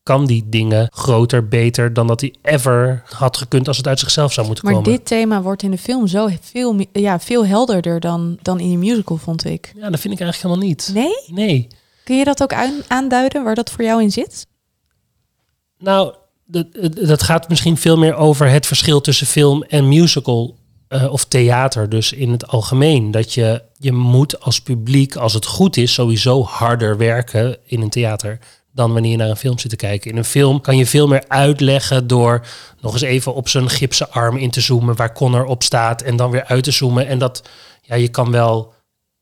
[0.04, 4.34] kan die dingen groter, beter dan dat hij ever had gekund als het uit zichzelf
[4.34, 4.92] zou moeten maar komen.
[4.92, 8.78] dit thema wordt in de film zo veel, ja, veel helderder dan, dan in de
[8.78, 9.72] musical, vond ik.
[9.76, 10.92] Ja, dat vind ik eigenlijk helemaal niet.
[10.94, 11.46] Nee?
[11.46, 11.68] Nee.
[12.08, 14.48] Kun je dat ook aan- aanduiden, waar dat voor jou in zit?
[15.78, 16.14] Nou,
[16.46, 16.68] dat,
[17.08, 20.56] dat gaat misschien veel meer over het verschil tussen film en musical
[20.88, 23.12] eh, of theater, dus in het algemeen.
[23.12, 27.90] Dat je, je moet als publiek, als het goed is, sowieso harder werken in een
[27.90, 28.40] theater
[28.72, 30.12] dan wanneer je naar een film zit te kijken.
[30.12, 32.46] In een film kan je veel meer uitleggen door
[32.82, 36.16] nog eens even op zijn gipsen arm in te zoomen waar Connor op staat en
[36.16, 37.08] dan weer uit te zoomen.
[37.08, 37.50] En dat,
[37.82, 38.74] ja, je kan wel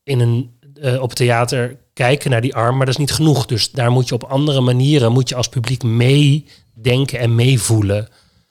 [0.02, 3.46] in een, eh, op theater kijken naar die arm, maar dat is niet genoeg.
[3.46, 8.08] Dus daar moet je op andere manieren, moet je als publiek meedenken en meevoelen.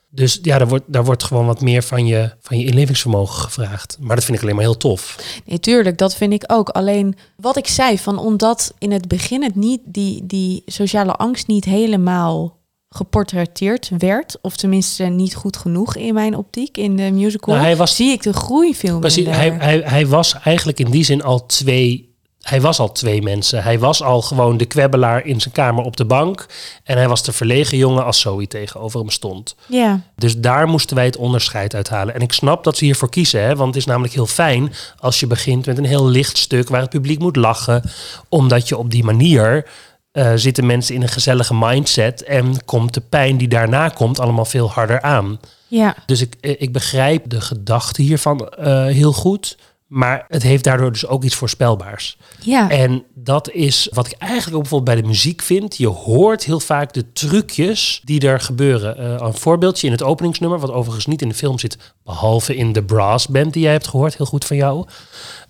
[0.10, 3.98] Dus ja, daar wordt, daar wordt gewoon wat meer van je, van je inlevingsvermogen gevraagd.
[4.00, 5.16] Maar dat vind ik alleen maar heel tof.
[5.46, 6.70] Nee, tuurlijk, dat vind ik ook.
[6.70, 11.48] Alleen wat ik zei, van omdat in het begin het niet, die, die sociale angst
[11.48, 12.58] niet helemaal
[12.90, 17.76] geportretteerd werd, of tenminste niet goed genoeg in mijn optiek in de musical, Nou, hij
[17.76, 21.24] was- zie ik de groei veel Precies, hij, hij, hij was eigenlijk in die zin
[21.24, 22.15] al twee
[22.46, 23.64] hij was al twee mensen.
[23.64, 26.46] Hij was al gewoon de kwebbelaar in zijn kamer op de bank.
[26.84, 29.56] En hij was de verlegen jongen als Zoe tegenover hem stond.
[29.68, 32.16] Ja, Dus daar moesten wij het onderscheid uithalen.
[32.16, 33.56] En ik snap dat ze hiervoor kiezen, hè?
[33.56, 36.82] want het is namelijk heel fijn als je begint met een heel licht stuk waar
[36.82, 37.84] het publiek moet lachen.
[38.30, 39.68] Omdat je op die manier
[40.12, 44.46] eh, zitten mensen in een gezellige mindset en komt de pijn die daarna komt allemaal
[44.46, 45.40] veel harder aan.
[45.68, 45.96] ja.
[46.06, 49.58] Dus ik, eh, ik begrijp de gedachte hiervan eh, heel goed.
[49.96, 52.18] Maar het heeft daardoor dus ook iets voorspelbaars.
[52.40, 55.78] Ja, En dat is wat ik eigenlijk ook bijvoorbeeld bij de muziek vind.
[55.78, 58.98] Je hoort heel vaak de trucjes die er gebeuren.
[58.98, 62.74] Eh, een voorbeeldje in het openingsnummer, wat overigens niet in de film zit, behalve in
[62.74, 64.86] de brass band die jij hebt gehoord, heel goed van jou.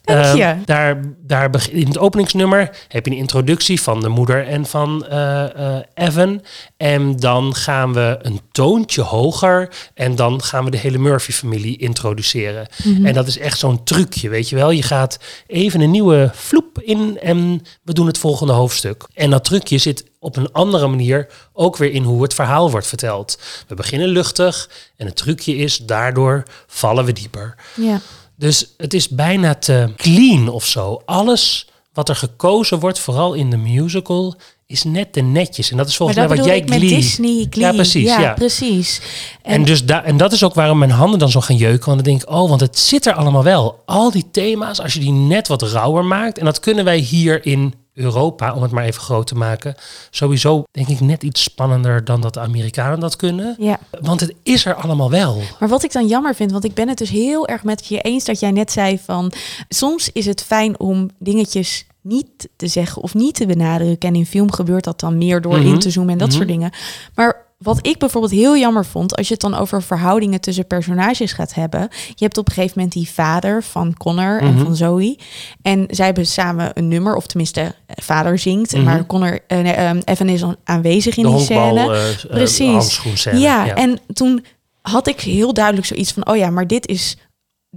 [0.05, 0.43] Dank je.
[0.43, 5.05] Eh, daar, daar in het openingsnummer heb je een introductie van de moeder en van
[5.05, 6.41] eh, eh, Evan.
[6.77, 12.67] En dan gaan we een toontje hoger en dan gaan we de hele Murphy-familie introduceren.
[13.03, 14.71] En dat is echt zo'n trucje, weet je wel.
[14.71, 19.03] Je gaat even een nieuwe vloep in en we doen het volgende hoofdstuk.
[19.13, 22.87] En dat trucje zit op een andere manier ook weer in hoe het verhaal wordt
[22.87, 23.39] verteld.
[23.67, 27.55] We beginnen luchtig en het trucje is, daardoor vallen we dieper.
[27.75, 28.01] ja.
[28.35, 31.01] Dus het is bijna te clean of zo.
[31.05, 34.35] Alles wat er gekozen wordt, vooral in de musical,
[34.67, 35.71] is net te netjes.
[35.71, 36.89] En dat is volgens dat mij wat jij met Glee...
[36.89, 37.65] Disney, Glee.
[37.65, 38.03] Ja, precies.
[38.03, 39.01] Ja, precies.
[39.41, 41.85] En, dus da en dat is ook waarom mijn handen dan zo gaan jeuken.
[41.85, 43.81] Want dan denk ik, oh, want het zit er allemaal wel.
[43.85, 46.37] Al die thema's, als je die net wat rauwer maakt.
[46.37, 49.75] En dat kunnen wij hier in Europa, om het maar even groot te maken.
[50.09, 53.55] Sowieso denk ik net iets spannender dan dat de Amerikanen dat kunnen.
[53.59, 53.79] Ja.
[54.01, 55.41] Want het is er allemaal wel.
[55.59, 58.01] Maar wat ik dan jammer vind, want ik ben het dus heel erg met je
[58.01, 59.31] eens dat jij net zei van
[59.69, 64.09] soms is het fijn om dingetjes niet te zeggen of niet te benadrukken.
[64.09, 65.67] En in film gebeurt dat dan meer door Mhm.
[65.67, 66.37] in te zoomen en dat Mhm.
[66.37, 66.71] soort dingen.
[67.15, 71.31] Maar wat ik bijvoorbeeld heel jammer vond, als je het dan over verhoudingen tussen personages
[71.33, 71.81] gaat hebben.
[72.15, 74.63] Je hebt op een gegeven moment die vader van Connor en Mhm.
[74.63, 75.17] van Zoe.
[75.61, 78.73] En zij hebben samen een nummer, of tenminste, eh, vader zingt.
[78.73, 78.83] Mhm.
[78.83, 81.93] Maar Connor, eh, nee, ehm, Evan is aan- aanwezig in de die scène.
[81.95, 82.67] eh, Precies.
[82.71, 83.39] handschoenscène.
[83.39, 84.45] Ja, en toen
[84.81, 87.17] had ik heel duidelijk zoiets van, oh ja, maar dit is,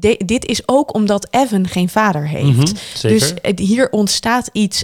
[0.01, 2.57] de- dit is ook omdat Evan geen vader heeft.
[2.57, 2.67] Mhm.
[3.03, 4.83] Dus hier ontstaat iets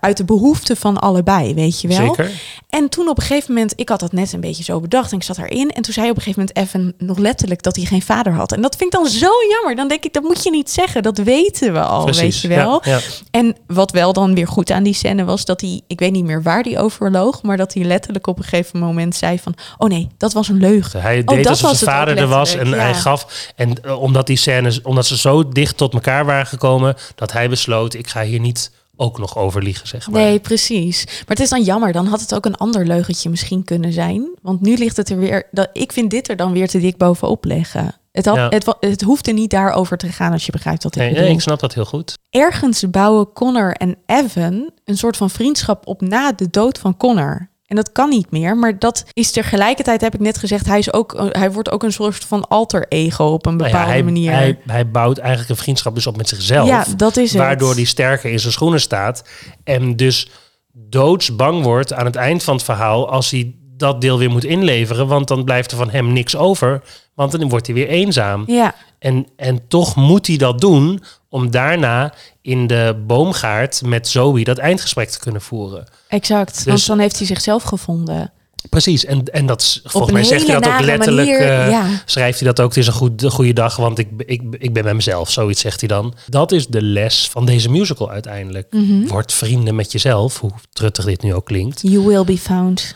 [0.00, 1.96] uit de behoefte van allebei, weet je wel.
[2.14, 2.30] Zeker.
[2.68, 5.16] En toen op een gegeven moment, ik had dat net een beetje zo bedacht en
[5.16, 5.70] ik zat erin.
[5.70, 8.52] En toen zei op een gegeven moment Evan nog letterlijk dat hij geen vader had.
[8.52, 9.76] En dat vind ik dan zo jammer.
[9.76, 11.02] Dan denk ik, dat moet je niet zeggen.
[11.02, 12.80] Dat weten we al, weet je wel.
[12.84, 12.98] Ja, ja.
[13.30, 16.24] En wat wel dan weer goed aan die scène was dat hij, ik weet niet
[16.24, 19.88] meer waar die overloog, maar dat hij letterlijk op een gegeven moment zei van, oh
[19.88, 21.00] nee, dat was een leugen.
[21.02, 23.52] Hij Oh, deed dat alsof zijn het vader er was en hij gaf.
[23.56, 27.48] En eh, omdat die scènes, omdat ze zo dicht tot elkaar waren gekomen, dat hij
[27.48, 30.20] besloot: ik ga hier niet ook nog over liegen, zeg maar.
[30.20, 31.04] Nee, precies.
[31.06, 31.92] Maar het is dan jammer.
[31.92, 34.28] Dan had het ook een ander leugentje misschien kunnen zijn.
[34.42, 35.48] Want nu ligt het er weer.
[35.50, 37.94] Dat, ik vind dit er dan weer te dik bovenop leggen.
[38.12, 38.48] Het, had, Ja.
[38.48, 41.24] het, het hoefde niet daarover te gaan als je begrijpt wat ik Nee, bedoel.
[41.24, 42.18] nee, ik snap dat heel goed.
[42.30, 47.49] Ergens bouwen Connor en Evan een soort van vriendschap op na de dood van Connor.
[47.70, 50.92] En dat kan niet meer, maar dat is tegelijkertijd, heb ik net gezegd, hij, is
[50.92, 54.02] ook, hij wordt ook een soort van alter ego op een Nou bepaalde ja, hij,
[54.02, 54.32] manier.
[54.32, 56.68] Hij, hij bouwt eigenlijk een vriendschap dus op met zichzelf.
[56.68, 57.40] ja, dat is het.
[57.40, 59.24] waardoor hij sterker in zijn schoenen staat.
[59.64, 60.30] En dus
[60.72, 65.06] doodsbang wordt aan het eind van het verhaal als hij dat deel weer moet inleveren.
[65.06, 66.82] Want dan blijft er van hem niks over.
[67.14, 68.44] Want dan wordt hij weer eenzaam.
[68.46, 74.44] Ja, En, en toch moet hij dat doen om daarna in de boomgaard met Zoe
[74.44, 75.86] dat eindgesprek te kunnen voeren.
[76.08, 76.64] exact.
[76.64, 78.32] Want Dus- dan heeft hij zichzelf gevonden.
[78.68, 81.28] Precies, en, en dat is, volgens mij zegt hij dat ook letterlijk.
[81.28, 81.86] manier, eh, ja.
[82.04, 84.82] Schrijft hij dat ook, het is een goed, goede dag, want ik, ik, ik ben
[84.82, 85.30] bij mezelf.
[85.30, 86.14] Zoiets zegt hij dan.
[86.26, 88.66] Dat is de les van deze musical uiteindelijk.
[88.72, 89.06] Mhm.
[89.06, 91.80] Word vrienden met jezelf, hoe truttig dit nu ook klinkt.
[91.82, 92.94] You will be found.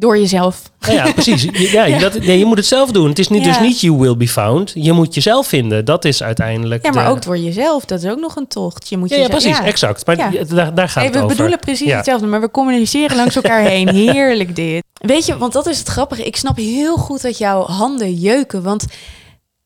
[0.00, 0.62] Door jezelf.
[0.80, 1.42] Ja, precies.
[1.72, 3.08] Ja, ja, dat, nee, je moet het zelf doen.
[3.08, 3.48] Het is niet, Ja.
[3.52, 4.72] dus niet you will be found.
[4.74, 5.84] Je moet jezelf vinden.
[5.84, 7.84] Dat is uiteindelijk Ja, maar de- ook door jezelf.
[7.84, 8.88] Dat is ook nog een tocht.
[8.88, 10.06] Je moet Ja, jezelf- precies, exact.
[10.06, 11.28] Maar daar, daar gaat Hey, het we over.
[11.36, 13.88] bedoelen precies hetzelfde, maar we communiceren langs elkaar heen.
[14.12, 14.82] Heerlijk dit.
[14.92, 16.24] Weet je, want dat is het grappige.
[16.24, 18.62] Ik snap heel goed dat jouw handen jeuken.
[18.62, 18.84] Want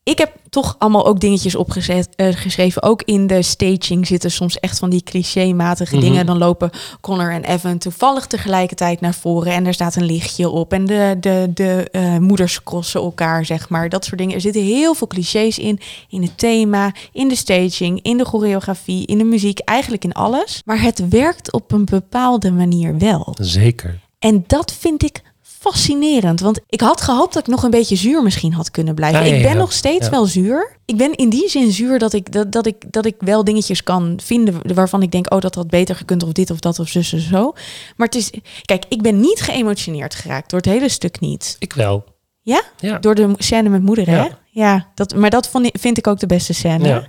[0.05, 2.83] ik heb toch allemaal ook dingetjes opgezet, eh, geschreven.
[2.83, 6.05] Ook in de staging zitten soms echt van die clichématige Mhm.
[6.05, 6.27] dingen.
[6.27, 9.53] Dan lopen Connor en Evan toevallig tegelijkertijd naar voren.
[9.53, 10.73] En er staat een lichtje op.
[10.73, 13.89] En de, de, de eh, moeders crossen elkaar, zeg maar.
[13.89, 14.35] Dat soort dingen.
[14.35, 15.81] Er zitten heel veel clichés in.
[16.09, 19.59] In het thema, in de staging, in de choreografie, in de muziek.
[19.59, 20.63] Eigenlijk in alles.
[20.65, 23.35] Maar het werkt op een bepaalde manier wel.
[23.41, 24.01] Zeker.
[24.19, 25.23] En dat vind ik
[25.71, 26.41] fascinerend.
[26.41, 29.21] Want ik had gehoopt dat ik nog een beetje zuur misschien had kunnen blijven.
[29.21, 30.77] Ja, ja, ik ben nog steeds wel zuur.
[30.85, 33.83] Ik ben in die zin zuur dat ik, dat, dat, ik, dat ik wel dingetjes
[33.83, 36.89] kan vinden waarvan ik denk, oh, dat had beter gekund of dit of dat of
[36.89, 37.53] zus en zo.
[37.97, 38.31] Maar het is,
[38.65, 41.57] kijk, ik ben niet geëmotioneerd geraakt door het hele stuk niet.
[41.59, 42.05] Ik wel.
[42.43, 42.63] Ja?
[42.79, 42.99] Ja.
[42.99, 44.29] Door de scène met moeder, hè?
[44.51, 44.89] Ja.
[44.95, 46.89] Dat, maar dat vond vind ik ook de beste scène.
[46.89, 47.09] Ja.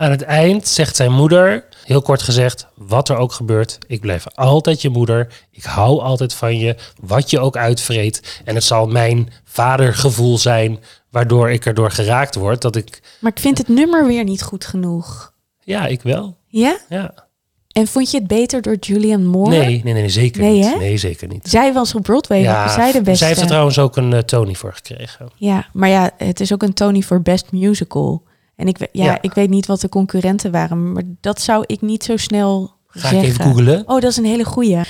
[0.00, 4.24] Aan het eind zegt zijn moeder, heel kort gezegd, wat er ook gebeurt, ik blijf
[4.34, 5.32] altijd je moeder.
[5.50, 8.40] Ik hou altijd van je, wat je ook uitvreet.
[8.44, 10.78] En het zal mijn vadergevoel zijn,
[11.10, 12.62] waardoor ik erdoor geraakt word.
[12.62, 15.32] Dat ik, Maar ik vind het nummer weer niet goed genoeg.
[15.64, 16.36] ja, ik wel.
[16.46, 16.78] Ja?
[16.88, 17.14] Ja.
[17.72, 19.50] En vond je het beter door Julianne Moore?
[19.58, 20.64] Nee, nee, nee, zeker Nee, niet.
[20.64, 20.76] hè?
[20.76, 21.48] Nee, zeker niet.
[21.48, 23.16] Zij was op Broadway, Ja, zij de beste.
[23.18, 25.28] zij heeft er trouwens ook een eh, Tony voor gekregen.
[25.36, 28.22] Ja, maar ja, het is ook een Tony voor Best Musical.
[28.60, 29.18] En ik, ja, Ja.
[29.22, 33.00] ik weet niet wat de concurrenten waren, maar dat zou ik niet zo snel Ga
[33.00, 33.18] zeggen.
[33.18, 33.78] ik even googlen.
[33.86, 34.80] Oh, dat is een hele goeie.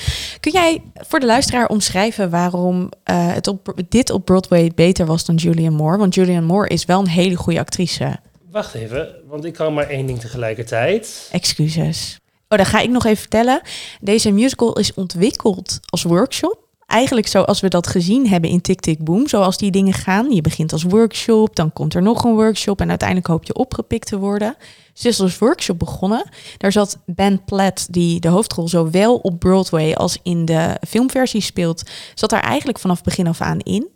[0.40, 5.24] Kun jij voor de luisteraar omschrijven waarom eh, het op, dit op Broadway beter was
[5.24, 5.96] dan Julianne Moore?
[5.98, 8.16] Want Julianne Moore is wel een hele goede actrice.
[8.50, 11.28] Wacht even, want ik kan maar één ding tegelijkertijd.
[11.32, 12.18] Excuses.
[12.48, 13.60] Oh, dan ga ik nog even vertellen.
[14.00, 16.58] Deze musical is ontwikkeld als workshop.
[16.90, 19.28] Eigenlijk zoals we dat gezien hebben in Tick Tick Boom.
[19.28, 20.30] Zoals die dingen gaan.
[20.30, 22.80] Je begint als workshop, dan komt er nog een workshop...
[22.80, 24.56] en uiteindelijk hoop je opgepikt te worden.
[25.02, 26.30] Dus als workshop begonnen.
[26.56, 29.92] Daar zat Ben Platt, die de hoofdrol zowel op Broadway...
[29.92, 31.82] als in de filmversie speelt...
[32.14, 33.88] zat daar eigenlijk vanaf begin af aan in.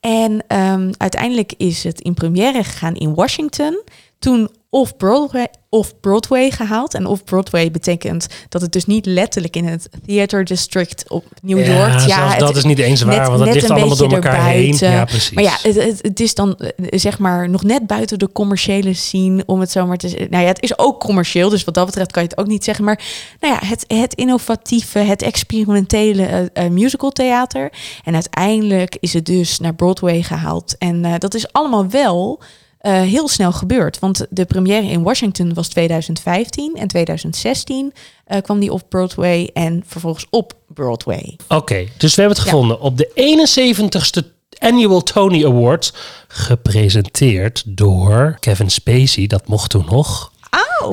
[0.00, 3.82] En ehm, uiteindelijk is het in première gegaan in Washington.
[4.18, 6.94] Toen off-Broadway, off-Broadway gehaald.
[6.94, 12.00] En off-Broadway betekent dat het dus niet letterlijk in het Theater District op New York...
[12.06, 14.76] Ja, het- dat is niet eens waar, net- want dat ligt allemaal door elkaar heen.
[14.78, 15.30] Ja, precies.
[15.34, 18.94] Maar ja, het, het, het is dan eh, zeg maar nog net buiten de commerciële
[18.94, 20.30] scene, om het zo maar te zeggen.
[20.30, 22.64] Nou ja, het is ook commercieel, dus wat dat betreft kan je het ook niet
[22.64, 22.84] zeggen.
[22.84, 23.00] Maar
[23.40, 27.72] nou ja, het, het innovatieve, het experimentele eh, eh, musicaltheater.
[28.04, 30.74] En uiteindelijk is het dus naar Broadway gehaald.
[30.78, 32.40] En dat is allemaal wel
[32.86, 33.98] eh, heel snel gebeurd.
[33.98, 37.92] Want de première in Washington was 2015 en 2016
[38.24, 41.36] eh, kwam die op Broadway en vervolgens op Broadway.
[41.48, 42.52] Oké, dus we hebben het Ja.
[42.52, 42.80] gevonden.
[42.80, 45.92] Op de 71ste Annual Tony Awards,
[46.28, 49.26] gepresenteerd door Kevin Spacey.
[49.26, 50.32] Dat mocht toen nog.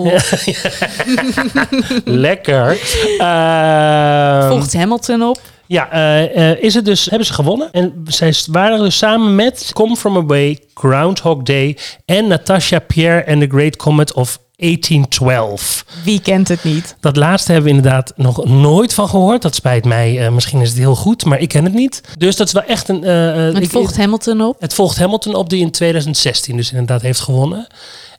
[2.06, 2.78] Lekker.
[3.18, 5.40] Ehm, Volgt Hamilton op.
[5.74, 7.72] Ja, eh, eh, is het dus, hebben ze gewonnen.
[7.72, 13.42] En zij waren dus samen met Come From Away, Groundhog Day en Natasha Pierre and
[13.42, 15.86] the Great Comet of 1812.
[16.04, 16.96] Wie kent het niet?
[17.00, 19.42] Dat laatste hebben we inderdaad nog nooit van gehoord.
[19.42, 20.26] Dat spijt mij.
[20.26, 22.02] Eh, misschien is het heel goed, maar ik ken het niet.
[22.18, 23.02] Dus dat is wel echt een...
[23.04, 24.56] Het ik- volgt Hamilton op.
[24.62, 27.68] het volgt Hamilton op, die in 2016 dus inderdaad heeft gewonnen.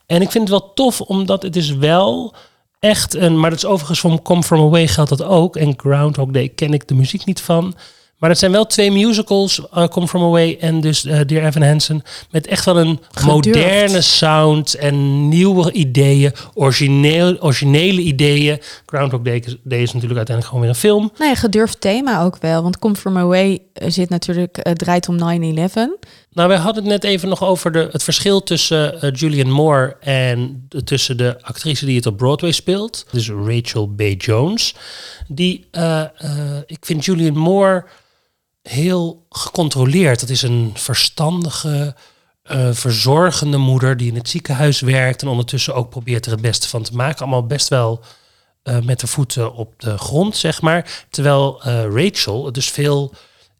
[0.06, 2.34] En ik vind het wel tof, omdat het is wel
[2.84, 3.40] echt een...
[3.40, 5.56] Maar dat is overigens van Come From Away geldt dat ook.
[5.56, 7.74] En Groundhog Day ken ik de muziek niet van.
[8.18, 11.62] Maar het zijn wel twee musicals, eh, Come From Away en dus eh Dear Evan
[11.62, 12.02] Hansen...
[12.30, 13.46] met echt wel een Gedurfd.
[13.46, 18.58] moderne sound en nieuwe ideeën, origineel, originele ideeën.
[18.86, 21.10] Groundhog Day is, Day is natuurlijk uiteindelijk gewoon weer een film.
[21.18, 22.62] Nou ja, gedurfd thema ook wel.
[22.62, 25.98] Want Come From Away eh, zit natuurlijk, draait om 9-11.
[26.34, 29.96] Nou, we hadden het net even nog over de, het verschil tussen eh, Julianne Moore
[30.00, 33.06] en de- tussen de actrice die het op Broadway speelt.
[33.10, 34.02] Dus Rachel B.
[34.18, 34.74] Jones.
[35.28, 37.84] Die, eh, eh, ik vind Julianne Moore
[38.62, 40.20] heel gecontroleerd.
[40.20, 41.94] Dat is een verstandige,
[42.72, 46.82] verzorgende moeder die in het ziekenhuis werkt en ondertussen ook probeert er het beste van
[46.82, 47.20] te maken.
[47.20, 48.00] Allemaal best wel
[48.82, 51.04] met de voeten op de grond, zeg maar.
[51.10, 51.62] Terwijl
[51.94, 53.12] Rachel het dus veel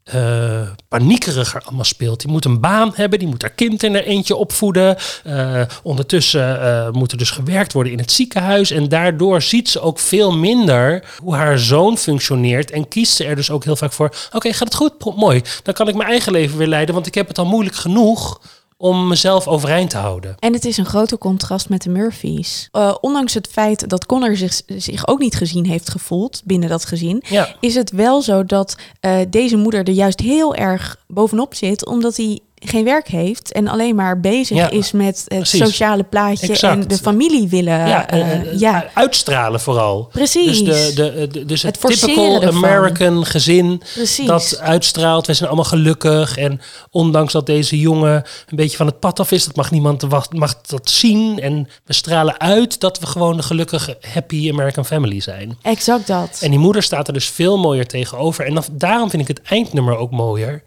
[0.05, 2.21] eh, paniekeriger allemaal speelt.
[2.21, 4.97] Die moet een baan hebben, die moet haar kind in er eentje opvoeden.
[5.23, 8.71] Eh, ondertussen eh, moet er dus gewerkt worden in het ziekenhuis.
[8.71, 12.71] En daardoor ziet ze ook veel minder hoe haar zoon functioneert.
[12.71, 14.15] En kiest ze er dus ook heel vaak voor.
[14.31, 15.15] Oké, gaat het goed?
[15.15, 15.41] Mooi.
[15.63, 18.39] Dan kan ik mijn eigen leven weer leiden, want ik heb het al moeilijk genoeg
[18.77, 20.35] om mezelf overeind te houden.
[20.39, 22.67] En het is een grote contrast met de Murphys.
[22.71, 26.85] Eh, ondanks het feit dat Connor zich, zich ook niet gezien heeft gevoeld binnen dat
[26.85, 27.55] gezin, Ja.
[27.59, 32.15] is het wel zo dat eh, deze moeder er juist heel erg bovenop zit, omdat
[32.17, 35.59] hij geen werk heeft en alleen maar bezig Ja, is met het precies.
[35.59, 36.81] sociale plaatje Exact.
[36.81, 37.87] en de familie willen.
[37.87, 40.09] ja, eh, eh, eh, ja, uitstralen vooral.
[40.11, 40.63] precies.
[40.63, 42.65] Dus, de, de, dus het, typical ervan.
[42.65, 44.27] American gezin precies.
[44.27, 45.27] dat uitstraalt.
[45.27, 46.37] We zijn allemaal gelukkig.
[46.37, 49.99] En ondanks dat deze jongen een beetje van het pad af is, dat mag niemand
[49.99, 51.39] te wacht, mag dat zien.
[51.39, 55.57] En we stralen uit dat we gewoon een gelukkige, happy American family zijn.
[55.61, 56.39] exact dat.
[56.41, 58.45] En die moeder staat er dus veel mooier tegenover.
[58.45, 60.63] En dan, daarom vind ik het eindnummer ook mooier.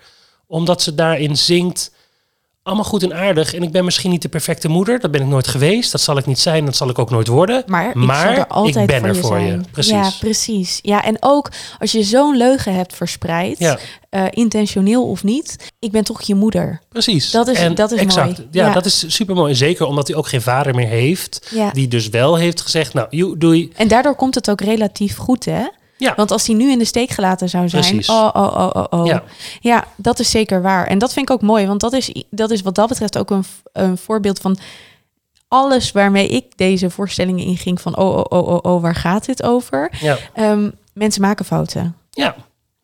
[0.48, 1.90] Omdat ze daarin zingt.
[2.62, 3.54] Allemaal goed en aardig.
[3.54, 5.00] En ik ben misschien niet de perfecte moeder.
[5.00, 5.92] Dat ben ik nooit geweest.
[5.92, 6.64] Dat zal ik niet zijn.
[6.64, 7.62] Dat zal ik ook nooit worden.
[7.66, 9.60] Maar, Maar ik, zal er altijd ik ben voor er je voor je.
[9.70, 9.92] Precies.
[9.92, 10.78] Ja, precies.
[10.82, 13.78] Ja, en ook als je zo'n leugen hebt verspreid, Ja.
[14.10, 16.80] eh, intentioneel of niet, ik ben toch je moeder.
[16.88, 17.30] Precies.
[17.30, 18.38] Dat is- en dat is exact.
[18.38, 18.48] mooi.
[18.50, 18.72] Ja, Ja.
[18.72, 19.54] dat is super mooi.
[19.54, 21.48] Zeker omdat hij ook geen vader meer heeft.
[21.54, 21.70] Ja.
[21.70, 23.72] Die dus wel heeft gezegd, nou, doei.
[23.76, 25.64] En daardoor komt het ook relatief goed, hè?
[25.98, 28.08] Ja, Want als hij nu in de steek gelaten zou zijn, Precies.
[28.08, 29.06] oh, oh, oh, oh, oh.
[29.06, 29.22] Ja.
[29.60, 29.84] Ja.
[29.96, 30.86] dat is zeker waar.
[30.86, 33.30] En dat vind ik ook mooi, want dat is, dat is wat dat betreft ook
[33.30, 34.58] een, een voorbeeld van
[35.48, 39.42] alles waarmee ik deze voorstellingen inging van oh, oh, oh, oh, oh waar gaat dit
[39.42, 39.90] over?
[40.00, 41.96] Ja, Ehm, mensen maken fouten.
[42.10, 42.34] ja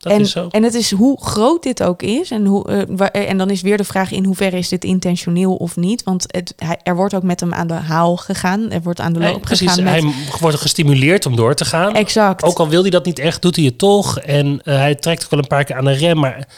[0.04, 0.48] dat en, is zo.
[0.50, 2.30] en het is hoe groot dit ook is.
[2.30, 5.54] En, hoe, eh, wa- en dan is weer de vraag in hoeverre is dit intentioneel
[5.54, 6.02] of niet.
[6.02, 8.70] Want het, hij, er wordt ook met hem aan de haal gegaan.
[8.70, 9.84] Er wordt aan de Nee, loop precies, gegaan.
[9.84, 11.94] Met, hij wordt gestimuleerd om door te gaan.
[11.94, 12.42] exact.
[12.42, 14.18] Ook al wil hij dat niet echt, doet hij het toch.
[14.18, 16.18] En eh, hij trekt ook wel een paar keer aan de rem.
[16.18, 16.48] Maar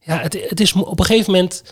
[0.00, 1.62] ja, het, het is op een gegeven moment...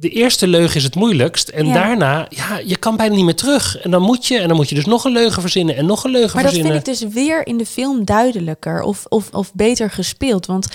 [0.00, 1.48] De eerste leugen is het moeilijkst.
[1.48, 1.72] En Ja.
[1.72, 3.78] daarna, ja, je kan bijna niet meer terug.
[3.78, 6.04] En dan moet je, en dan moet je dus nog een leugen verzinnen en nog
[6.04, 6.94] een leugen maar dat vind verzinnen.
[6.94, 10.46] ik dus weer in de film duidelijker of, of, of beter gespeeld.
[10.46, 10.68] Want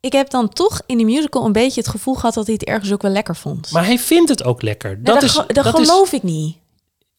[0.00, 2.64] ik heb dan toch in de musical een beetje het gevoel gehad dat hij het
[2.68, 3.70] ergens ook wel lekker vond.
[3.70, 4.90] Maar hij vindt het ook lekker.
[4.90, 6.56] Nee, Dat, dat is, dat, dat is, geloof ik niet.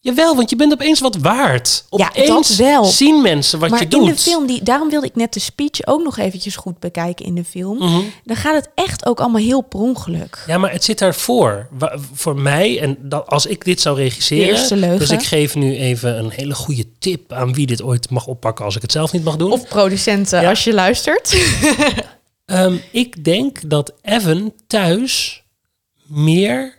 [0.08, 1.84] Jawel, want je bent opeens wat waard.
[1.90, 2.84] Ja, Opeens dat wel.
[2.84, 4.08] zien mensen wat maar je in doet.
[4.08, 7.34] de film, die, daarom wilde ik net de speech ook nog eventjes goed bekijken in
[7.34, 7.76] de film.
[7.78, 8.00] Mhm.
[8.24, 10.44] Dan gaat het echt ook allemaal heel per ongeluk.
[10.46, 11.68] Ja, maar het zit daarvoor.
[11.70, 14.98] Wa- Voor mij, en dat, als ik dit zou regisseren...
[14.98, 18.64] Dus ik geef nu even een hele goede tip aan wie dit ooit mag oppakken...
[18.64, 19.52] als ik het zelf niet mag doen.
[19.52, 20.48] Of producenten, Ja.
[20.48, 21.36] als je luistert.
[22.44, 25.42] Ehm, ik denk dat Evan thuis
[26.06, 26.77] meer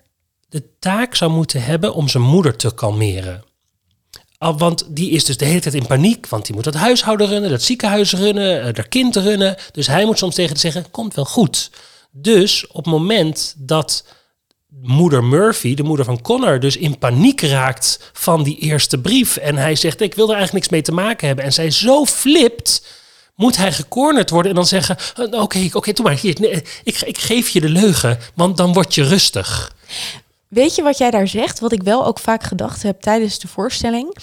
[0.50, 3.44] de taak zou moeten hebben om zijn moeder te kalmeren.
[4.38, 7.28] Al, want die is dus de hele tijd in paniek, want die moet dat huishouden
[7.28, 9.56] runnen, dat ziekenhuis runnen, eh, dat kind runnen.
[9.72, 11.72] Dus hij moet soms tegen haar zeggen, komt wel goed.
[12.12, 14.06] Dus op het moment dat
[14.70, 19.38] moeder Murphy, de moeder van Connor, dus in paniek raakt van die eerste brief.
[19.38, 21.46] En hij zegt, ik wil er eigenlijk niks mee te maken hebben.
[21.46, 22.86] En zij zo flipt,
[23.36, 26.26] moet hij gecornerd worden en dan zeggen, "Eh, oké, oké, doe maar,
[26.84, 29.76] ik, ik geef je de leugen, want dan word je rustig.
[30.50, 31.60] Weet je wat jij daar zegt?
[31.60, 34.16] Wat ik wel ook vaak gedacht heb tijdens de voorstelling.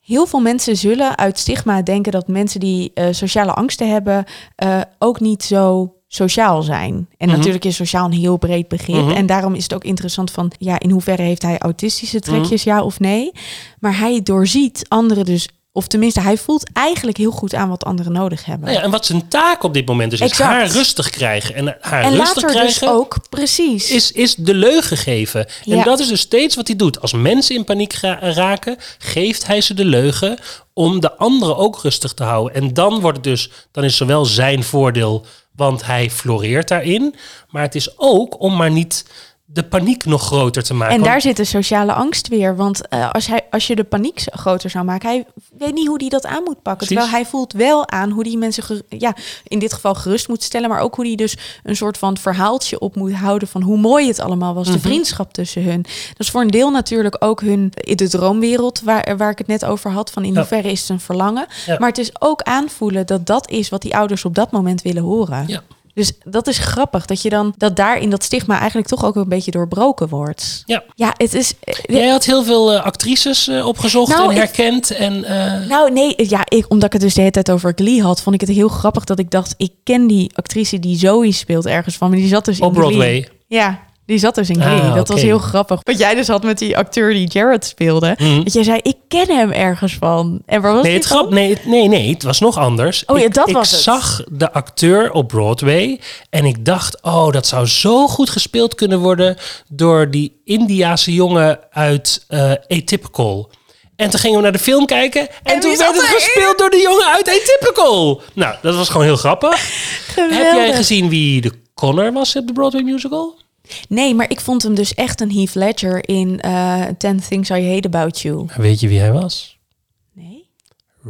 [0.00, 4.24] Heel veel mensen zullen uit stigma denken dat mensen die eh, sociale angsten hebben
[4.56, 7.08] eh, ook niet zo sociaal zijn.
[7.16, 7.36] En Mhm.
[7.36, 9.04] natuurlijk is sociaal een heel breed begrip.
[9.04, 9.10] Mhm.
[9.10, 12.24] En daarom is het ook interessant van, ja, in hoeverre heeft hij autistische Mhm.
[12.30, 13.32] trekjes, ja of nee?
[13.80, 18.12] Maar hij doorziet anderen dus, of tenminste, hij voelt eigenlijk heel goed aan wat anderen
[18.12, 18.66] nodig hebben.
[18.66, 21.54] Nou ja, en wat zijn taak op dit moment dus is, haar rustig krijgen.
[21.54, 23.90] En haar en rustig later krijgen dus ook, precies.
[23.90, 25.46] is, is de leugen geven.
[25.64, 27.00] En dat is dus steeds wat hij doet.
[27.00, 30.38] Als mensen in paniek raken, geeft hij ze de leugen
[30.72, 32.54] om de anderen ook rustig te houden.
[32.54, 37.14] En dan wordt het dus, dan is zowel zijn voordeel, want hij floreert daarin.
[37.50, 39.04] Maar het is ook om maar niet
[39.46, 40.94] de paniek nog groter te maken.
[40.96, 42.56] En daar zit de sociale angst weer.
[42.56, 45.26] Want eh, als, hij, als je de paniek groter zou maken, hij
[45.58, 46.86] weet niet hoe hij dat aan moet pakken.
[46.86, 46.96] Precies.
[46.96, 50.68] Terwijl hij voelt wel aan hoe die mensen, ja, in dit geval gerust moet stellen.
[50.68, 54.06] Maar ook hoe hij dus een soort van verhaaltje op moet houden van hoe mooi
[54.06, 54.66] het allemaal was.
[54.66, 54.76] Mhm.
[54.76, 55.82] De vriendschap tussen hun.
[55.82, 59.46] Dat is voor een deel natuurlijk ook hun, in de droomwereld waar, waar ik het
[59.46, 60.10] net over had.
[60.10, 60.38] Van in Ja.
[60.38, 61.46] hoeverre is het een verlangen.
[61.66, 61.76] Ja.
[61.78, 65.02] Maar het is ook aanvoelen dat dat is wat die ouders op dat moment willen
[65.02, 65.44] horen.
[65.46, 65.62] Ja.
[65.94, 69.16] Dus dat is grappig, dat je dan dat daar in dat stigma eigenlijk toch ook
[69.16, 70.62] een beetje doorbroken wordt.
[70.66, 70.82] Ja.
[70.94, 71.54] Ja, het is.
[71.64, 74.90] eh, Jij had heel veel eh, actrices eh, opgezocht Nou, en ik- herkend.
[74.90, 75.20] En,
[75.68, 78.34] Nou, nee, ja, ik, omdat ik het dus de hele tijd over Glee had, vond
[78.34, 81.96] ik het heel grappig dat ik dacht, ik ken die actrice die Zoe speelt ergens
[81.96, 82.84] van, maar die zat dus in op Glee.
[82.86, 83.28] Broadway.
[83.46, 84.80] Ja, die zat dus in Glee.
[84.80, 85.80] Ah, dat was heel grappig.
[85.82, 88.14] Wat jij dus had met die acteur die Jared speelde.
[88.18, 88.42] Mhm.
[88.42, 90.42] Dat jij zei, ik ken hem ergens van.
[90.46, 93.04] En waar was Nee, het grap, nee, nee, nee, het was nog anders.
[93.06, 93.80] Oh ja, ik, dat ik was het.
[93.80, 98.98] zag de acteur op Broadway en ik dacht, oh, dat zou zo goed gespeeld kunnen
[98.98, 99.36] worden
[99.68, 103.50] door die Indiase jongen uit eh Atypical.
[103.96, 106.70] En toen gingen we naar de film kijken en, En toen werd het gespeeld door
[106.70, 108.22] de jongen uit Atypical.
[108.34, 109.50] Nou, dat was gewoon heel grappig.
[110.14, 110.76] Heb jij Geweldig.
[110.76, 113.42] gezien wie de Connor was op de Broadway musical?
[113.88, 117.68] Nee, maar ik vond hem dus echt een Heath Ledger in eh Ten Things I
[117.74, 118.46] Hate About You.
[118.56, 119.53] Weet je wie hij was?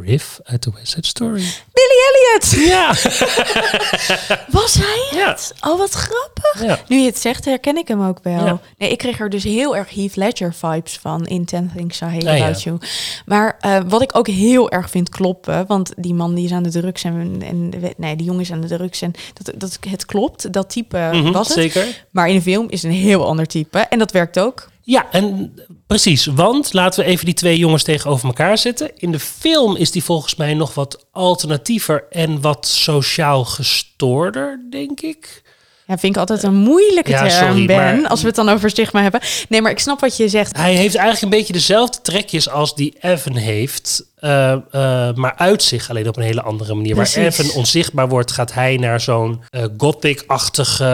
[0.01, 1.43] Riff uit The West Side Story.
[1.73, 2.69] Billy Elliot!
[2.69, 2.89] Ja,
[4.61, 5.55] Was hij ja, het?
[5.61, 6.63] Oh, wat grappig.
[6.63, 6.79] ja.
[6.89, 8.45] Nu je het zegt, herken ik hem ook wel.
[8.47, 8.61] Ja.
[8.79, 12.05] Nee, ik kreeg er dus heel erg Heath Ledger vibes van in Ten Things I
[12.05, 12.45] Hate Ah, ja.
[12.45, 12.79] About You.
[13.27, 16.63] Maar eh, wat ik ook heel erg vind kloppen, want die man die is aan
[16.63, 20.07] de drugs en, en nee, die jongen is aan de drugs en dat, dat het
[20.07, 21.57] klopt, dat type Mhm, was het.
[21.57, 22.05] Zeker.
[22.11, 24.73] Maar in de film is een heel ander type en dat werkt ook.
[24.87, 25.55] Ja, en
[25.87, 26.27] precies.
[26.27, 28.91] Want laten we even die twee jongens tegenover elkaar zetten.
[28.97, 35.01] In de film is die volgens mij nog wat alternatiever en wat sociaal gestoorder, denk
[35.01, 35.43] ik.
[35.87, 38.49] Ja, vind ik altijd een moeilijke Ja, term, sorry, Ben, maar- als we het dan
[38.49, 39.21] over stigma hebben.
[39.49, 40.57] Nee, maar ik snap wat je zegt.
[40.57, 45.63] Hij heeft eigenlijk een beetje dezelfde trekjes als die Evan heeft, eh, eh, maar uit
[45.63, 46.95] zich alleen op een hele andere manier.
[46.95, 47.39] Waar Precies.
[47.39, 50.85] Evan onzichtbaar wordt, gaat hij naar zo'n eh, gothic-achtige,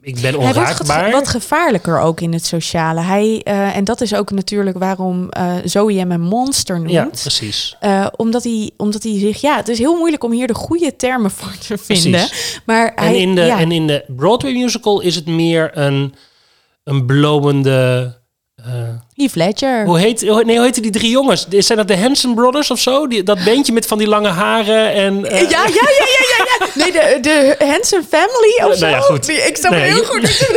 [0.00, 1.10] ik ben Hij wordt onraakbaar.
[1.10, 3.00] wat, gevaarlijker ook in het sociale.
[3.00, 5.28] Hij, en dat is ook natuurlijk waarom
[5.64, 6.90] Zoe hem een monster noemt.
[6.90, 7.76] ja, precies.
[8.16, 9.40] Omdat, hij, omdat hij zich...
[9.40, 12.28] Ja, het is heel moeilijk om hier de goede termen voor te vinden.
[12.66, 16.14] Maar En, hij, in de, ja, en in de Broadway musical is het meer een,
[16.84, 18.14] een blowende
[19.14, 19.84] Heath Ledger.
[19.84, 21.46] hoe, heet, nee, hoe heten die drie jongens?
[21.48, 23.06] Zijn dat de Hanson Brothers of zo?
[23.06, 25.24] Die, dat beentje met van die lange haren en...
[25.24, 26.66] eh, Ja, ja, ja, ja, ja, ja.
[26.74, 29.06] Nee, de, de Hanson Family of Nou ja, zo.
[29.12, 29.26] goed.
[29.26, 30.48] Die- ik snap heel goed.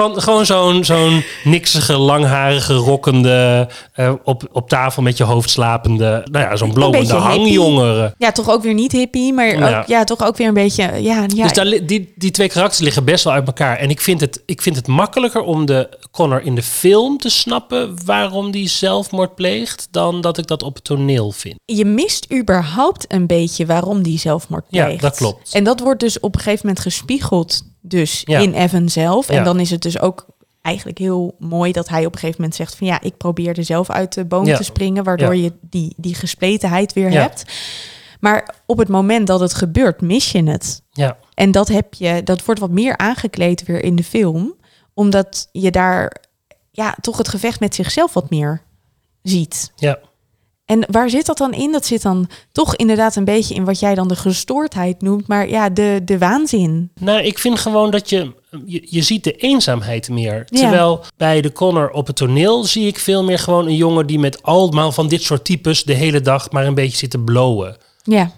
[0.00, 6.26] Van gewoon zo'n zo'n niksige, langharige, rokkende, eh, op, op tafel met je hoofd slapende,
[6.30, 7.38] nou ja, zo'n blowende beetje hippie.
[7.38, 8.14] hangjongere.
[8.18, 9.78] Ja, toch ook weer niet hippie, maar Ja.
[9.80, 10.82] ook, ja, toch ook weer een beetje...
[10.82, 13.76] Ja, ja, Dus daar, die, die twee karakters liggen best wel uit elkaar.
[13.76, 17.30] En ik vind, het, ik vind het makkelijker om de Connor in de film te
[17.30, 21.54] snappen waarom die zelfmoord pleegt, dan dat ik dat op het toneel vind.
[21.64, 25.00] je mist überhaupt een beetje waarom die zelfmoord Ja, pleegt.
[25.02, 25.54] dat klopt.
[25.54, 28.38] En dat wordt dus op een gegeven moment gespiegeld dus Ja.
[28.38, 29.28] in Evan zelf.
[29.28, 29.42] En Ja.
[29.42, 30.26] dan is het dus ook
[30.62, 33.90] eigenlijk heel mooi dat hij op een gegeven moment zegt van ja, ik probeerde zelf
[33.90, 34.56] uit de boom Ja.
[34.56, 37.44] te springen, waardoor je die, die gespletenheid weer hebt.
[38.20, 40.82] Maar op het moment dat het gebeurt, mis je het.
[40.92, 44.54] Ja, En dat heb je, dat wordt wat meer aangekleed weer in de film,
[44.94, 46.16] omdat je daar
[46.70, 48.62] ja, toch het gevecht met zichzelf wat meer
[49.22, 49.72] ziet.
[49.76, 49.98] ja.
[50.70, 51.72] En waar zit dat dan in?
[51.72, 55.48] Dat zit dan toch inderdaad een beetje in wat jij dan de gestoordheid noemt, maar
[55.48, 56.90] ja, de, de waanzin.
[57.00, 58.32] Nou, ik vind gewoon dat je,
[58.64, 60.46] je, je ziet de eenzaamheid meer.
[60.46, 60.60] Ja.
[60.60, 64.18] Terwijl bij de Connor op het toneel zie ik veel meer gewoon een jongen die
[64.18, 67.76] met allemaal van dit soort types de hele dag maar een beetje zit te blowen.
[68.02, 68.30] Ja,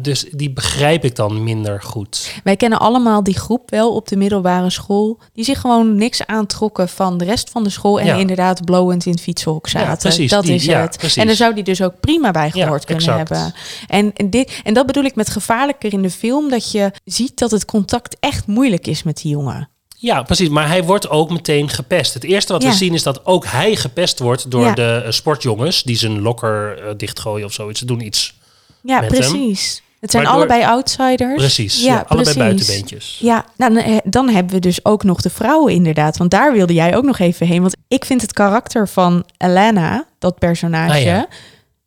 [0.00, 2.34] Dus die begrijp ik dan minder goed.
[2.44, 6.88] wij kennen allemaal die groep wel op de middelbare school, die zich gewoon niks aantrokken
[6.88, 8.14] van de rest van de school en Ja.
[8.14, 9.88] inderdaad blowend in het fietshok zaten.
[9.88, 10.96] Ja, precies, dat die- is ja, het.
[10.98, 11.16] precies.
[11.16, 13.28] En daar zou die dus ook prima bij gehoord kunnen exact.
[13.28, 13.54] hebben.
[13.86, 17.38] En, en, dit, en dat bedoel ik met gevaarlijker in de film, dat je ziet
[17.38, 19.68] dat het contact echt moeilijk is met die jongen.
[20.00, 20.48] Ja, precies.
[20.48, 22.14] Maar hij wordt ook meteen gepest.
[22.14, 22.68] Het eerste wat Ja.
[22.68, 24.74] we zien is dat ook hij gepest wordt door Ja.
[24.74, 27.78] de eh, sportjongens die zijn lokker eh, dichtgooien of zoiets.
[27.78, 28.37] Ze doen iets.
[28.82, 29.82] Ja, precies.
[30.00, 31.34] Het zijn Waardoor- allebei outsiders.
[31.34, 31.82] Precies.
[31.84, 33.18] Ja, allebei buitenbeentjes.
[33.22, 36.16] Ja, nou, dan, eh, dan hebben we dus ook nog de vrouwen inderdaad.
[36.16, 37.60] Want daar wilde jij ook nog even heen.
[37.60, 41.26] Want ik vind het karakter van Alana, dat personage, Ah, ja.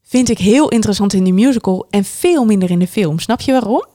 [0.04, 3.20] vind ik heel interessant in de musical en veel minder in de film.
[3.20, 3.86] Snap je waarom?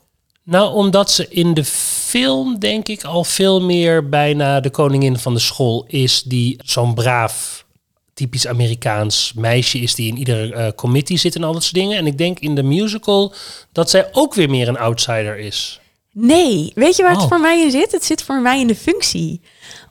[0.43, 5.35] Nou, omdat ze in de film, denk ik, al veel meer bijna de koningin van
[5.35, 7.66] de school is, die zo'n braaf,
[8.17, 11.99] typisch Amerikaans meisje is, die in ieder eh, committee zit en al dat soort dingen.
[11.99, 13.33] En ik denk in de musical
[13.73, 15.81] dat zij ook weer meer een outsider is.
[16.13, 17.29] Nee, weet je waar het Oh.
[17.29, 17.93] voor mij in zit?
[17.93, 19.41] Het zit voor mij in de functie.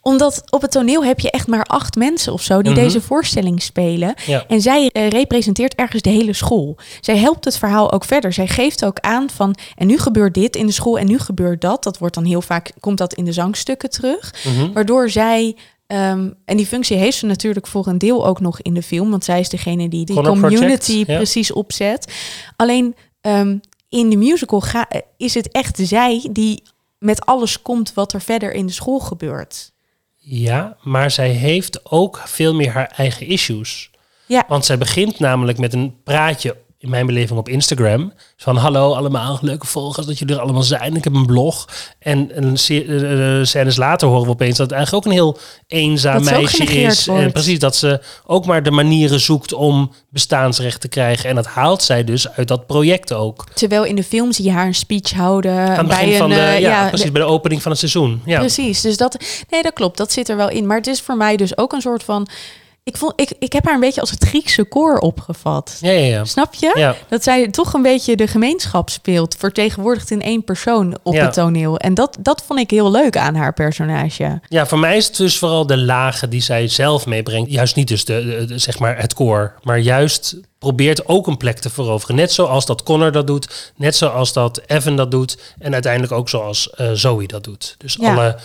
[0.01, 2.81] Omdat op het toneel heb je echt maar acht mensen of zo die Mhm.
[2.81, 4.13] deze voorstelling spelen.
[4.25, 4.45] Ja.
[4.47, 6.77] En zij eh, representeert ergens de hele school.
[7.01, 8.33] Zij helpt het verhaal ook verder.
[8.33, 11.61] Zij geeft ook aan van en nu gebeurt dit in de school en nu gebeurt
[11.61, 11.83] dat.
[11.83, 14.33] Dat wordt dan heel vaak komt dat in de zangstukken terug.
[14.45, 14.71] Mhm.
[14.73, 15.55] Waardoor zij
[15.95, 19.09] ehm, en die functie heeft ze natuurlijk voor een deel ook nog in de film,
[19.09, 21.15] want zij is degene die die community Project, ja.
[21.15, 22.13] precies opzet.
[22.55, 23.57] Alleen ehm,
[23.89, 24.87] in de musical ga,
[25.17, 26.63] is het echt zij die
[26.99, 29.73] met alles komt wat er verder in de school gebeurt.
[30.17, 33.89] Ja, maar zij heeft ook veel meer haar eigen issues.
[34.27, 38.13] Ja, Want zij begint namelijk met een praatje, in mijn beleving op Instagram.
[38.37, 40.95] Van hallo allemaal, leuke volgers dat jullie er allemaal zijn.
[40.95, 41.67] Ik heb een blog.
[41.99, 45.17] En een se- eh, eh, scènes later horen we opeens dat het eigenlijk ook een
[45.19, 47.07] heel eenzaam Dat meisje is.
[47.07, 51.29] En precies, dat ze ook maar de manieren zoekt om bestaansrecht te krijgen.
[51.29, 53.45] En dat haalt zij dus uit dat project ook.
[53.53, 56.17] terwijl in de film zie je haar een speech houden Aan het bij begin een
[56.17, 58.21] van de, eh, ja, de- precies, bij de opening van het seizoen.
[58.25, 58.39] Ja.
[58.39, 59.17] Precies, dus dat,
[59.49, 60.67] nee, dat klopt, dat zit er wel in.
[60.67, 62.27] Maar het is voor mij dus ook een soort van,
[62.87, 65.77] ik, vond, ik, ik heb haar een beetje als het Griekse koor opgevat.
[65.81, 66.25] Ja, ja, ja.
[66.25, 66.71] Snap je?
[67.09, 71.77] Dat zij toch een beetje de gemeenschap speelt, vertegenwoordigd in één persoon op het toneel.
[71.77, 74.39] En dat, dat vond ik heel leuk aan haar personage.
[74.47, 77.51] Ja, voor mij is het dus vooral de lagen die zij zelf meebrengt.
[77.51, 81.37] Juist niet dus de, de- de- zeg maar het koor, maar juist probeert ook een
[81.37, 82.15] plek te veroveren.
[82.15, 86.29] Net zoals dat Connor dat doet, net zoals dat Evan dat doet en uiteindelijk ook
[86.29, 87.75] zoals eh, Zoe dat doet.
[87.77, 88.37] Dus alle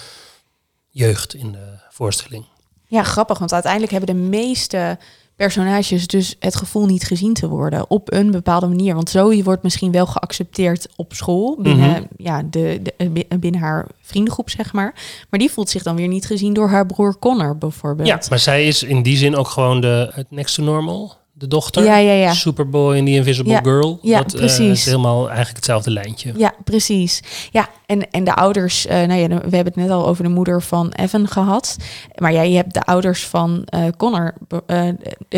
[0.90, 2.44] jeugd in de voorstelling.
[2.90, 4.98] Ja, grappig, want uiteindelijk hebben de meeste
[5.36, 8.94] personages dus het gevoel niet gezien te worden op een bepaalde manier.
[8.94, 12.02] Want Zoe wordt misschien wel geaccepteerd op school, binnen, Mhm.
[12.16, 14.94] ja, de, de, bi- binnen haar vriendengroep, zeg maar.
[15.30, 18.08] Maar die voelt zich dan weer niet gezien door haar broer Connor, bijvoorbeeld.
[18.08, 21.48] Ja, maar zij is in die zin ook gewoon de het next to normal, de
[21.48, 21.84] dochter.
[21.84, 22.32] Ja, ja, ja.
[22.32, 23.98] Superboy en The Invisible Ja, Girl.
[24.02, 24.70] ja, dat, eh, precies.
[24.70, 26.32] is helemaal eigenlijk hetzelfde lijntje.
[26.36, 27.22] Ja, precies.
[27.50, 30.28] Ja, en, en de ouders, eh, nou ja, we hebben het net al over de
[30.30, 31.76] moeder van Evan gehad.
[32.18, 34.34] Maar ja, je hebt de ouders van eh, Connor,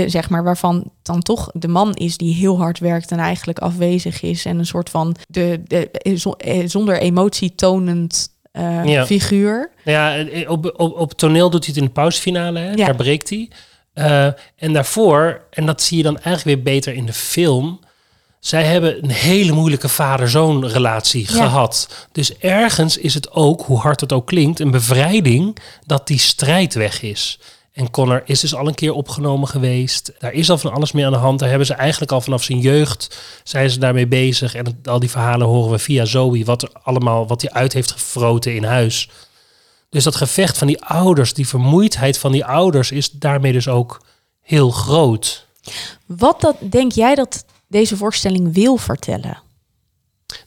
[0.06, 4.22] zeg maar, waarvan dan toch de man is die heel hard werkt en eigenlijk afwezig
[4.22, 4.44] is.
[4.44, 8.28] En een soort van de, de, zo- zonder emotie tonend
[8.84, 9.06] Ja.
[9.06, 9.70] figuur.
[9.84, 12.58] Ja, op, op, op toneel doet hij het in de pauzefinale.
[12.58, 12.70] Hè?
[12.70, 12.86] Ja.
[12.86, 13.50] Daar breekt hij.
[13.94, 14.26] Eh,
[14.56, 17.80] en daarvoor, en dat zie je dan eigenlijk weer beter in de film.
[18.40, 21.42] Zij hebben een hele moeilijke vader-zoon relatie Ja.
[21.42, 21.88] gehad.
[22.12, 26.74] Dus ergens is het ook, hoe hard het ook klinkt, een bevrijding dat die strijd
[26.74, 27.38] weg is.
[27.72, 30.12] En Connor is dus al een keer opgenomen geweest.
[30.18, 31.38] Daar is al van alles mee aan de hand.
[31.38, 34.54] Daar hebben ze eigenlijk al vanaf zijn jeugd zijn ze daarmee bezig.
[34.54, 37.90] En al die verhalen horen we via Zoe, wat er allemaal, wat hij uit heeft
[37.92, 39.08] gefroten in huis.
[39.92, 44.02] Dus dat gevecht van die ouders, die vermoeidheid van die ouders, is daarmee dus ook
[44.40, 45.46] heel groot.
[46.06, 49.42] Wat dat, denk jij dat deze voorstelling wil vertellen?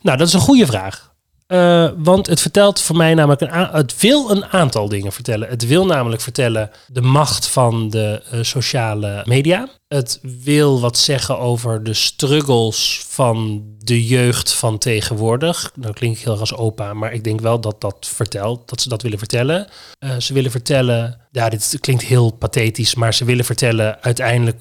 [0.02, 1.14] Nou, dat is een goede vraag.
[1.48, 5.50] Eh, want het vertelt voor mij namelijk een het wil een aantal dingen vertellen.
[5.50, 9.70] Het wil namelijk vertellen de macht van de eh, sociale media.
[9.88, 15.72] Het wil wat zeggen over de struggles van de jeugd van tegenwoordig.
[15.76, 18.82] Nou klink ik heel erg als opa, maar ik denk wel dat dat vertelt, dat
[18.82, 19.68] ze dat willen vertellen.
[20.00, 24.58] Eh, ze willen vertellen, ja, dit klinkt heel pathetisch, maar ze willen vertellen uiteindelijk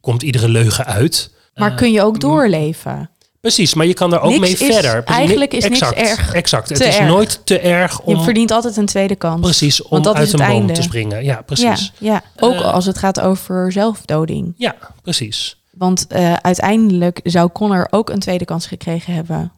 [0.00, 1.30] komt iedere leugen uit.
[1.54, 3.10] Maar kun je ook doorleven?
[3.40, 5.04] Precies, maar je kan er ook Niks mee is- verder.
[5.04, 6.68] Eigenlijk is niks exact, erg Exact.
[6.68, 7.06] Het is erg.
[7.08, 9.40] nooit te erg Je om, verdient altijd een tweede kans.
[9.40, 10.72] precies, om dat uit een boom einde.
[10.72, 11.24] te springen.
[11.24, 11.92] Ja, precies.
[11.98, 12.22] Ja, ja.
[12.46, 14.54] ook Eh, als het gaat over zelfdoding.
[14.56, 15.62] Ja, precies.
[15.72, 19.52] Want eh, uiteindelijk zou Connor ook een tweede kans gekregen hebben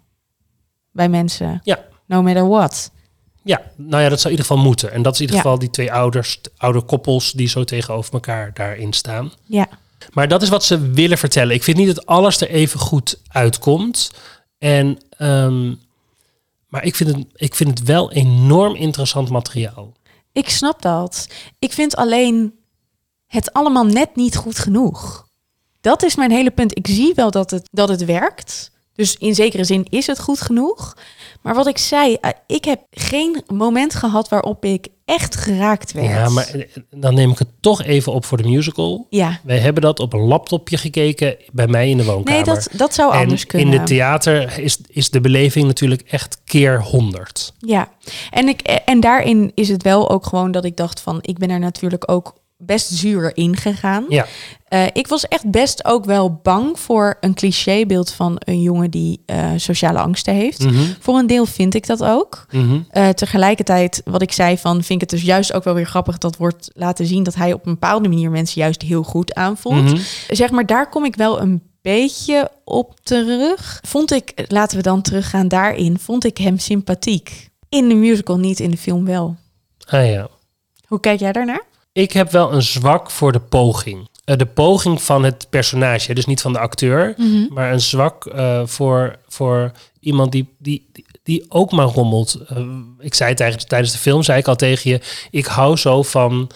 [0.93, 1.61] bij mensen.
[1.65, 1.79] Ja.
[2.07, 2.91] No matter what.
[3.43, 4.93] Ja, nou ja, dat zou in ieder geval moeten.
[4.93, 5.43] En dat is in ieder Ja.
[5.43, 9.33] geval die twee ouders, oude koppels die zo tegenover elkaar daarin staan.
[9.45, 9.67] Ja.
[10.13, 11.55] Maar dat is wat ze willen vertellen.
[11.55, 14.11] Ik vind niet dat alles er even goed uitkomt.
[14.59, 15.75] En, ehm,
[16.69, 19.93] maar ik vind, het, ik vind het wel enorm interessant materiaal.
[20.33, 21.29] Ik snap dat.
[21.59, 22.55] Ik vind alleen
[23.27, 25.29] het allemaal net niet goed genoeg.
[25.81, 26.77] Dat is mijn hele punt.
[26.77, 28.71] Ik zie wel dat het, dat het werkt.
[28.95, 30.97] Dus in zekere zin is het goed genoeg.
[31.41, 36.07] Maar wat ik zei, eh, ik heb geen moment gehad waarop ik echt geraakt werd.
[36.07, 39.07] Ja, maar eh, dan neem ik het toch even op voor de musical.
[39.11, 42.45] Ja, Wij hebben dat op een laptopje gekeken bij mij in de woonkamer.
[42.47, 43.73] nee, dat, dat zou en anders kunnen.
[43.73, 47.53] in het theater is, is de beleving natuurlijk echt keer honderd.
[47.59, 47.89] Ja,
[48.31, 51.19] en, ik, en daarin is het wel ook gewoon dat ik dacht van...
[51.21, 54.05] ik ben er natuurlijk ook best zuur in gegaan.
[54.09, 54.27] Ja,
[54.69, 59.23] Eh, ik was echt best ook wel bang voor een clichébeeld van een jongen die
[59.27, 60.65] eh, sociale angsten heeft.
[60.65, 62.47] Mhm, Voor een deel vind ik dat ook.
[62.51, 62.81] mhm.
[62.91, 66.19] Eh, tegelijkertijd, wat ik zei van, vind ik het dus juist ook wel weer grappig
[66.19, 69.83] dat wordt laten zien dat hij op een bepaalde manier mensen juist heel goed aanvoelt.
[69.85, 69.97] Mhm.
[70.29, 73.81] Zeg maar, daar kom ik wel een beetje op terug.
[73.87, 77.49] Vond ik, laten we dan teruggaan daarin, vond ik hem sympathiek.
[77.69, 79.37] In de musical niet, in de film wel.
[79.87, 80.29] Ah ja.
[80.87, 81.63] Hoe kijk jij daarnaar?
[81.93, 84.09] Ik heb wel een zwak voor de poging.
[84.25, 87.15] Eh, de poging van het personage, dus niet van de acteur,
[87.49, 90.91] maar een zwak eh, voor, voor iemand die, die,
[91.23, 92.35] die, ook maar rommelt.
[92.47, 92.67] Eh,
[92.99, 96.51] ik zei tijdens, tijdens de film, zei ik al tegen je, ik hou zo van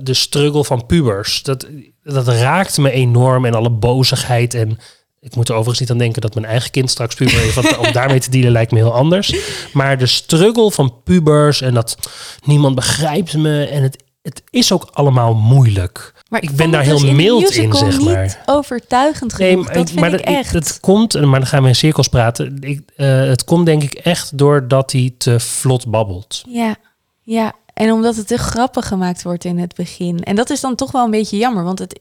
[0.00, 1.42] de struggle van pubers.
[1.42, 1.66] Dat,
[2.02, 4.78] dat raakt me enorm en alle bozigheid en
[5.20, 7.54] ik moet er overigens niet aan denken dat mijn eigen kind straks puber is.
[7.54, 9.34] Want om daarmee te dealen lijkt me heel anders.
[9.72, 11.98] Maar de struggle van pubers en dat
[12.44, 13.64] niemand begrijpt me.
[13.64, 16.14] En het, het is ook allemaal moeilijk.
[16.28, 18.42] Maar Ik ben daar het dus heel in de mild in, zeg niet maar.
[18.46, 19.64] overtuigend Nee, genoeg.
[19.64, 20.52] maar, dat vind maar ik dat, echt.
[20.52, 22.56] dat komt, maar dan gaan we in cirkels praten.
[22.60, 26.42] Ik, eh, het komt denk ik echt doordat hij te vlot babbelt.
[26.48, 26.76] Ja,
[27.22, 27.52] ja.
[27.74, 30.22] En omdat het te grappig gemaakt wordt in het begin.
[30.24, 32.00] En dat is dan toch wel een beetje jammer, want het,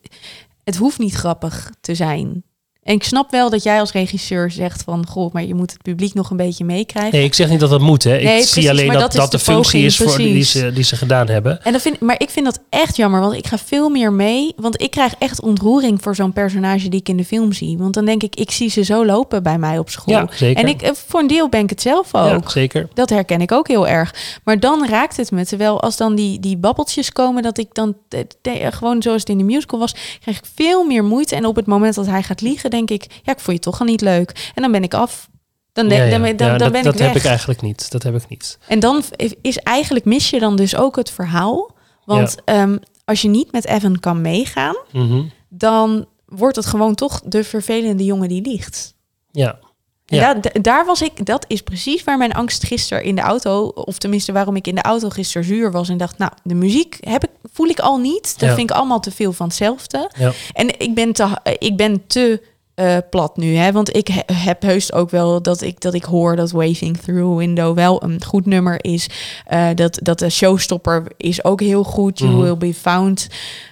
[0.63, 2.43] het hoeft niet grappig te zijn.
[2.85, 5.05] En ik snap wel dat jij als regisseur zegt van...
[5.07, 7.17] goh, maar je moet het publiek nog een beetje meekrijgen.
[7.17, 8.03] Nee, ik zeg niet dat dat moet.
[8.03, 8.17] Hè.
[8.17, 10.95] Ik zie alleen dat dat de, de functie poging, is voor die, ze, die ze
[10.95, 11.63] gedaan hebben.
[11.63, 14.53] En dat vind, maar ik vind dat echt jammer, want ik ga veel meer mee.
[14.55, 17.77] Want ik krijg echt ontroering voor zo'n personage die ik in de film zie.
[17.77, 20.15] Want dan denk ik, ik zie ze zo lopen bij mij op school.
[20.15, 20.63] Ja, zeker.
[20.63, 22.43] En ik, eh, voor een deel ben ik het zelf ook.
[22.43, 22.87] Ja, zeker.
[22.93, 24.15] Dat herken ik ook heel erg.
[24.43, 25.45] Maar dan raakt het me.
[25.45, 29.29] Terwijl als dan die, die babbeltjes komen, dat ik dan eh, eh, gewoon zoals het
[29.29, 31.35] in de musical was, krijg ik veel meer moeite.
[31.35, 33.79] En op het moment dat hij gaat liegen, denk ik, ja, ik vond je toch
[33.79, 34.51] al niet leuk.
[34.55, 35.29] En dan ben ik af.
[35.73, 36.09] Dan, de- Ja, ja.
[36.19, 37.07] dan, dan, Ja, dat ben dat ik weg.
[37.07, 37.91] heb ik eigenlijk niet.
[37.91, 38.57] Dat heb ik niet.
[38.67, 39.03] En dan
[39.41, 41.71] is eigenlijk mis je dan dus ook het verhaal.
[42.05, 45.21] Want ehm, als je niet met Evan kan meegaan, Mhm.
[45.49, 48.93] dan wordt het gewoon toch de vervelende jongen die liegt.
[49.31, 49.59] Ja.
[50.07, 50.33] Ja.
[50.33, 53.67] da- da- daar was ik, dat is precies waar mijn angst gisteren in de auto,
[53.67, 56.97] of tenminste waarom ik in de auto gisteren zuur was en dacht, nou, de muziek
[56.99, 58.39] heb ik, voel ik al niet.
[58.39, 58.55] Dat Ja.
[58.55, 60.11] vind ik allemaal te veel van hetzelfde.
[60.17, 60.31] Ja.
[60.53, 61.27] En ik ben te,
[61.59, 62.41] ik ben te
[62.75, 63.71] eh, plat nu, hè?
[63.71, 67.31] want ik he- heb heus ook wel dat ik, dat ik hoor dat Waving Through
[67.33, 69.09] a Window wel een goed nummer is.
[69.45, 72.41] Eh, dat, dat de showstopper is ook heel goed, You Mhm.
[72.41, 73.27] Will Be Found.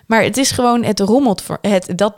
[0.08, 2.16] Maar het is gewoon, het rommelt voor het, dat,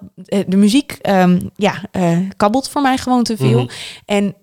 [0.48, 3.64] de muziek, ehm, ja, eh, kabbelt voor mij gewoon te veel.
[3.64, 3.72] Mhm.
[4.06, 4.36] En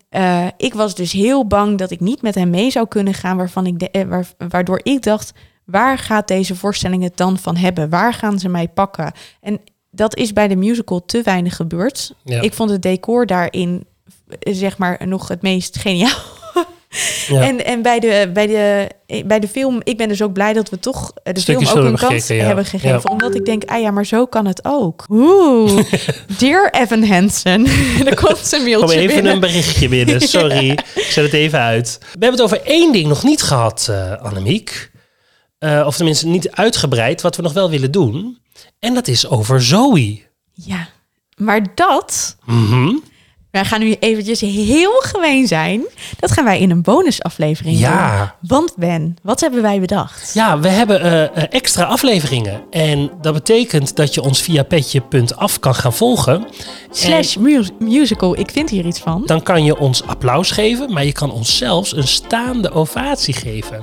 [0.57, 3.66] ik was dus heel bang dat ik niet met hem mee zou kunnen gaan, waarvan
[3.66, 5.32] ik de, eh, waar, waardoor ik dacht,
[5.64, 7.88] waar gaat deze voorstelling het dan van hebben?
[7.88, 9.12] Waar gaan ze mij pakken?
[9.40, 9.61] En
[9.95, 12.14] dat is bij de musical te weinig gebeurd.
[12.24, 12.40] Ja.
[12.40, 13.86] Ik vond het decor daarin,
[14.38, 16.18] eh, zeg maar, nog het meest geniaal.
[17.28, 17.43] Ja.
[17.43, 18.88] En, en bij, de, bij, de,
[19.26, 21.86] bij de film, ik ben dus ook blij dat we toch de Stukjes film ook
[21.86, 22.45] een kans gekeken, ja.
[22.45, 23.01] hebben gegeven.
[23.05, 23.11] Ja.
[23.11, 25.05] Omdat ik denk, ah ja, maar zo kan het ook.
[25.09, 25.82] Oeh,
[26.38, 27.66] dear Evan Hansen.
[28.07, 29.32] er komt een mailtje Kom even binnen.
[29.32, 30.20] een berichtje binnen.
[30.28, 31.99] Sorry, ik zet het even uit.
[32.01, 34.90] We hebben het over één ding nog niet gehad, eh Annemiek.
[35.59, 38.38] Eh, of tenminste niet uitgebreid, wat we nog wel willen doen.
[38.83, 40.20] En dat is over Zoe.
[40.53, 40.89] Ja,
[41.37, 42.37] maar dat...
[42.45, 42.95] Mhm.
[43.51, 45.83] Wij gaan nu eventjes heel gemeen zijn.
[46.18, 48.18] Dat gaan wij in een bonusaflevering Ja.
[48.41, 48.49] doen.
[48.51, 50.35] Want Ben, wat hebben wij bedacht?
[50.35, 52.62] Ja, we hebben eh, eh, extra afleveringen.
[52.70, 56.47] En dat betekent dat je ons via petje.af kan gaan volgen.
[56.91, 59.22] Slash mu- musical, ik vind hier iets van.
[59.26, 63.78] Dan kan je ons applaus geven, maar je kan ons zelfs een staande ovatie geven.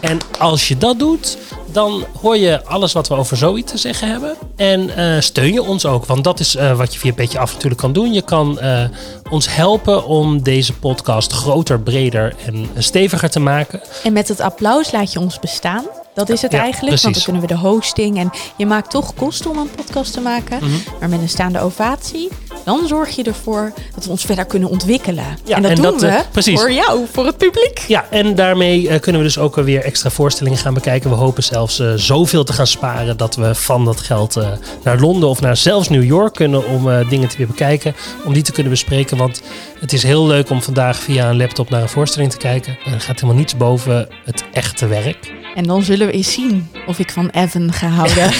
[0.00, 1.38] En als je dat doet,
[1.78, 4.36] dan hoor je alles wat we over Zoe te zeggen hebben.
[4.56, 7.52] En eh, steun je ons ook, want dat is eh, wat je via Petje Af
[7.52, 8.12] natuurlijk kan doen.
[8.12, 8.84] Je kan eh,
[9.30, 13.80] ons helpen om deze podcast groter, breder en steviger te maken.
[14.04, 15.84] En met het applaus laat je ons bestaan.
[16.18, 19.14] Dat is het Ja, eigenlijk, want dan kunnen we de hosting en je maakt toch
[19.14, 20.56] kosten om een podcast te maken.
[20.56, 20.70] Mhm.
[21.00, 22.28] Maar met een staande ovatie,
[22.64, 25.24] dan zorg je ervoor dat we ons verder kunnen ontwikkelen.
[25.44, 26.60] Ja, en dat en doen dat, we eh, precies.
[26.60, 27.84] voor jou, voor het publiek.
[27.86, 31.10] Ja, en daarmee eh, kunnen we dus ook weer extra voorstellingen gaan bekijken.
[31.10, 34.36] We hopen zelfs eh, zoveel te gaan sparen dat we van dat geld
[34.82, 37.94] naar Londen of naar zelfs New York kunnen om dingen te weer bekijken.
[38.24, 39.16] Om die te kunnen bespreken.
[39.16, 39.42] Want
[39.80, 42.78] het is heel leuk om vandaag via een laptop naar een voorstelling te kijken.
[42.84, 45.36] En er gaat helemaal niets boven het echte werk.
[45.58, 48.30] En dan zullen we eens zien of ik van Evan ga houden.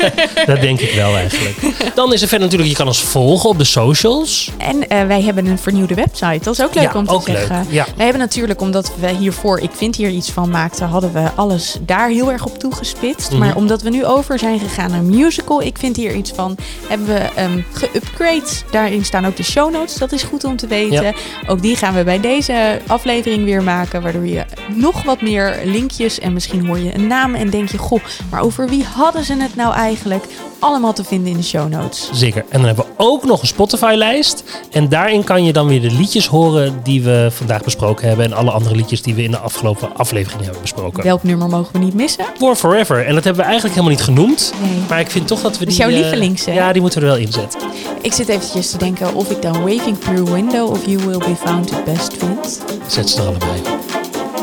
[0.46, 1.56] Dat denk ik wel eigenlijk.
[1.94, 4.50] Dan is er verder natuurlijk, je kan ons volgen op de socials.
[4.58, 6.38] en eh, wij hebben een vernieuwde website.
[6.42, 7.36] Dat is ook leuk Ja, om te ook leuk.
[7.36, 7.66] zeggen.
[7.68, 7.86] Ja.
[7.96, 11.78] We hebben natuurlijk, omdat we hiervoor Ik Vind Hier Iets Van maakten, hadden we alles
[11.80, 13.30] daar heel erg op toegespitst.
[13.30, 13.38] Mhm.
[13.38, 16.56] Maar omdat we nu over zijn gegaan naar een musical, Ik Vind Hier Iets Van,
[16.88, 18.42] hebben we um, geupgrade.
[18.70, 19.94] Daarin staan ook de show notes.
[19.94, 21.02] Dat is goed om te weten.
[21.02, 21.12] Ja.
[21.46, 26.18] Ook die gaan we bij deze aflevering weer maken, waardoor je nog wat meer linkjes
[26.18, 29.34] en misschien hoor je een naam en denk je, goh, maar over wie hadden ze
[29.36, 30.24] het nou eigenlijk?
[30.58, 32.10] Allemaal te vinden in de show notes.
[32.12, 32.44] Zeker.
[32.48, 34.44] En dan hebben we ook nog een Spotify-lijst.
[34.70, 38.24] En daarin kan je dan weer de liedjes horen die we vandaag besproken hebben.
[38.24, 41.02] En alle andere liedjes die we in de afgelopen aflevering hebben besproken.
[41.02, 42.24] Welk nummer mogen we niet missen?
[42.36, 43.06] For Forever.
[43.06, 44.52] En dat hebben we eigenlijk helemaal niet genoemd.
[44.62, 44.70] Nee.
[44.88, 45.68] Maar ik vind toch dat we die...
[45.68, 46.52] is jouw eh, lievelings, hè?
[46.52, 47.60] Ja, die moeten we er wel inzetten.
[48.02, 51.34] Ik zit eventjes te denken of ik dan Waving Through Window of You Will Be
[51.44, 52.60] Found het best vind.
[52.86, 53.77] Zet ze er allebei.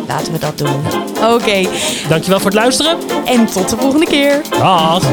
[0.07, 0.81] Laten we dat doen.
[1.33, 1.67] Oké,
[2.09, 2.97] Dankjewel voor het luisteren.
[3.25, 4.41] en tot de volgende keer.
[4.49, 5.03] Dag.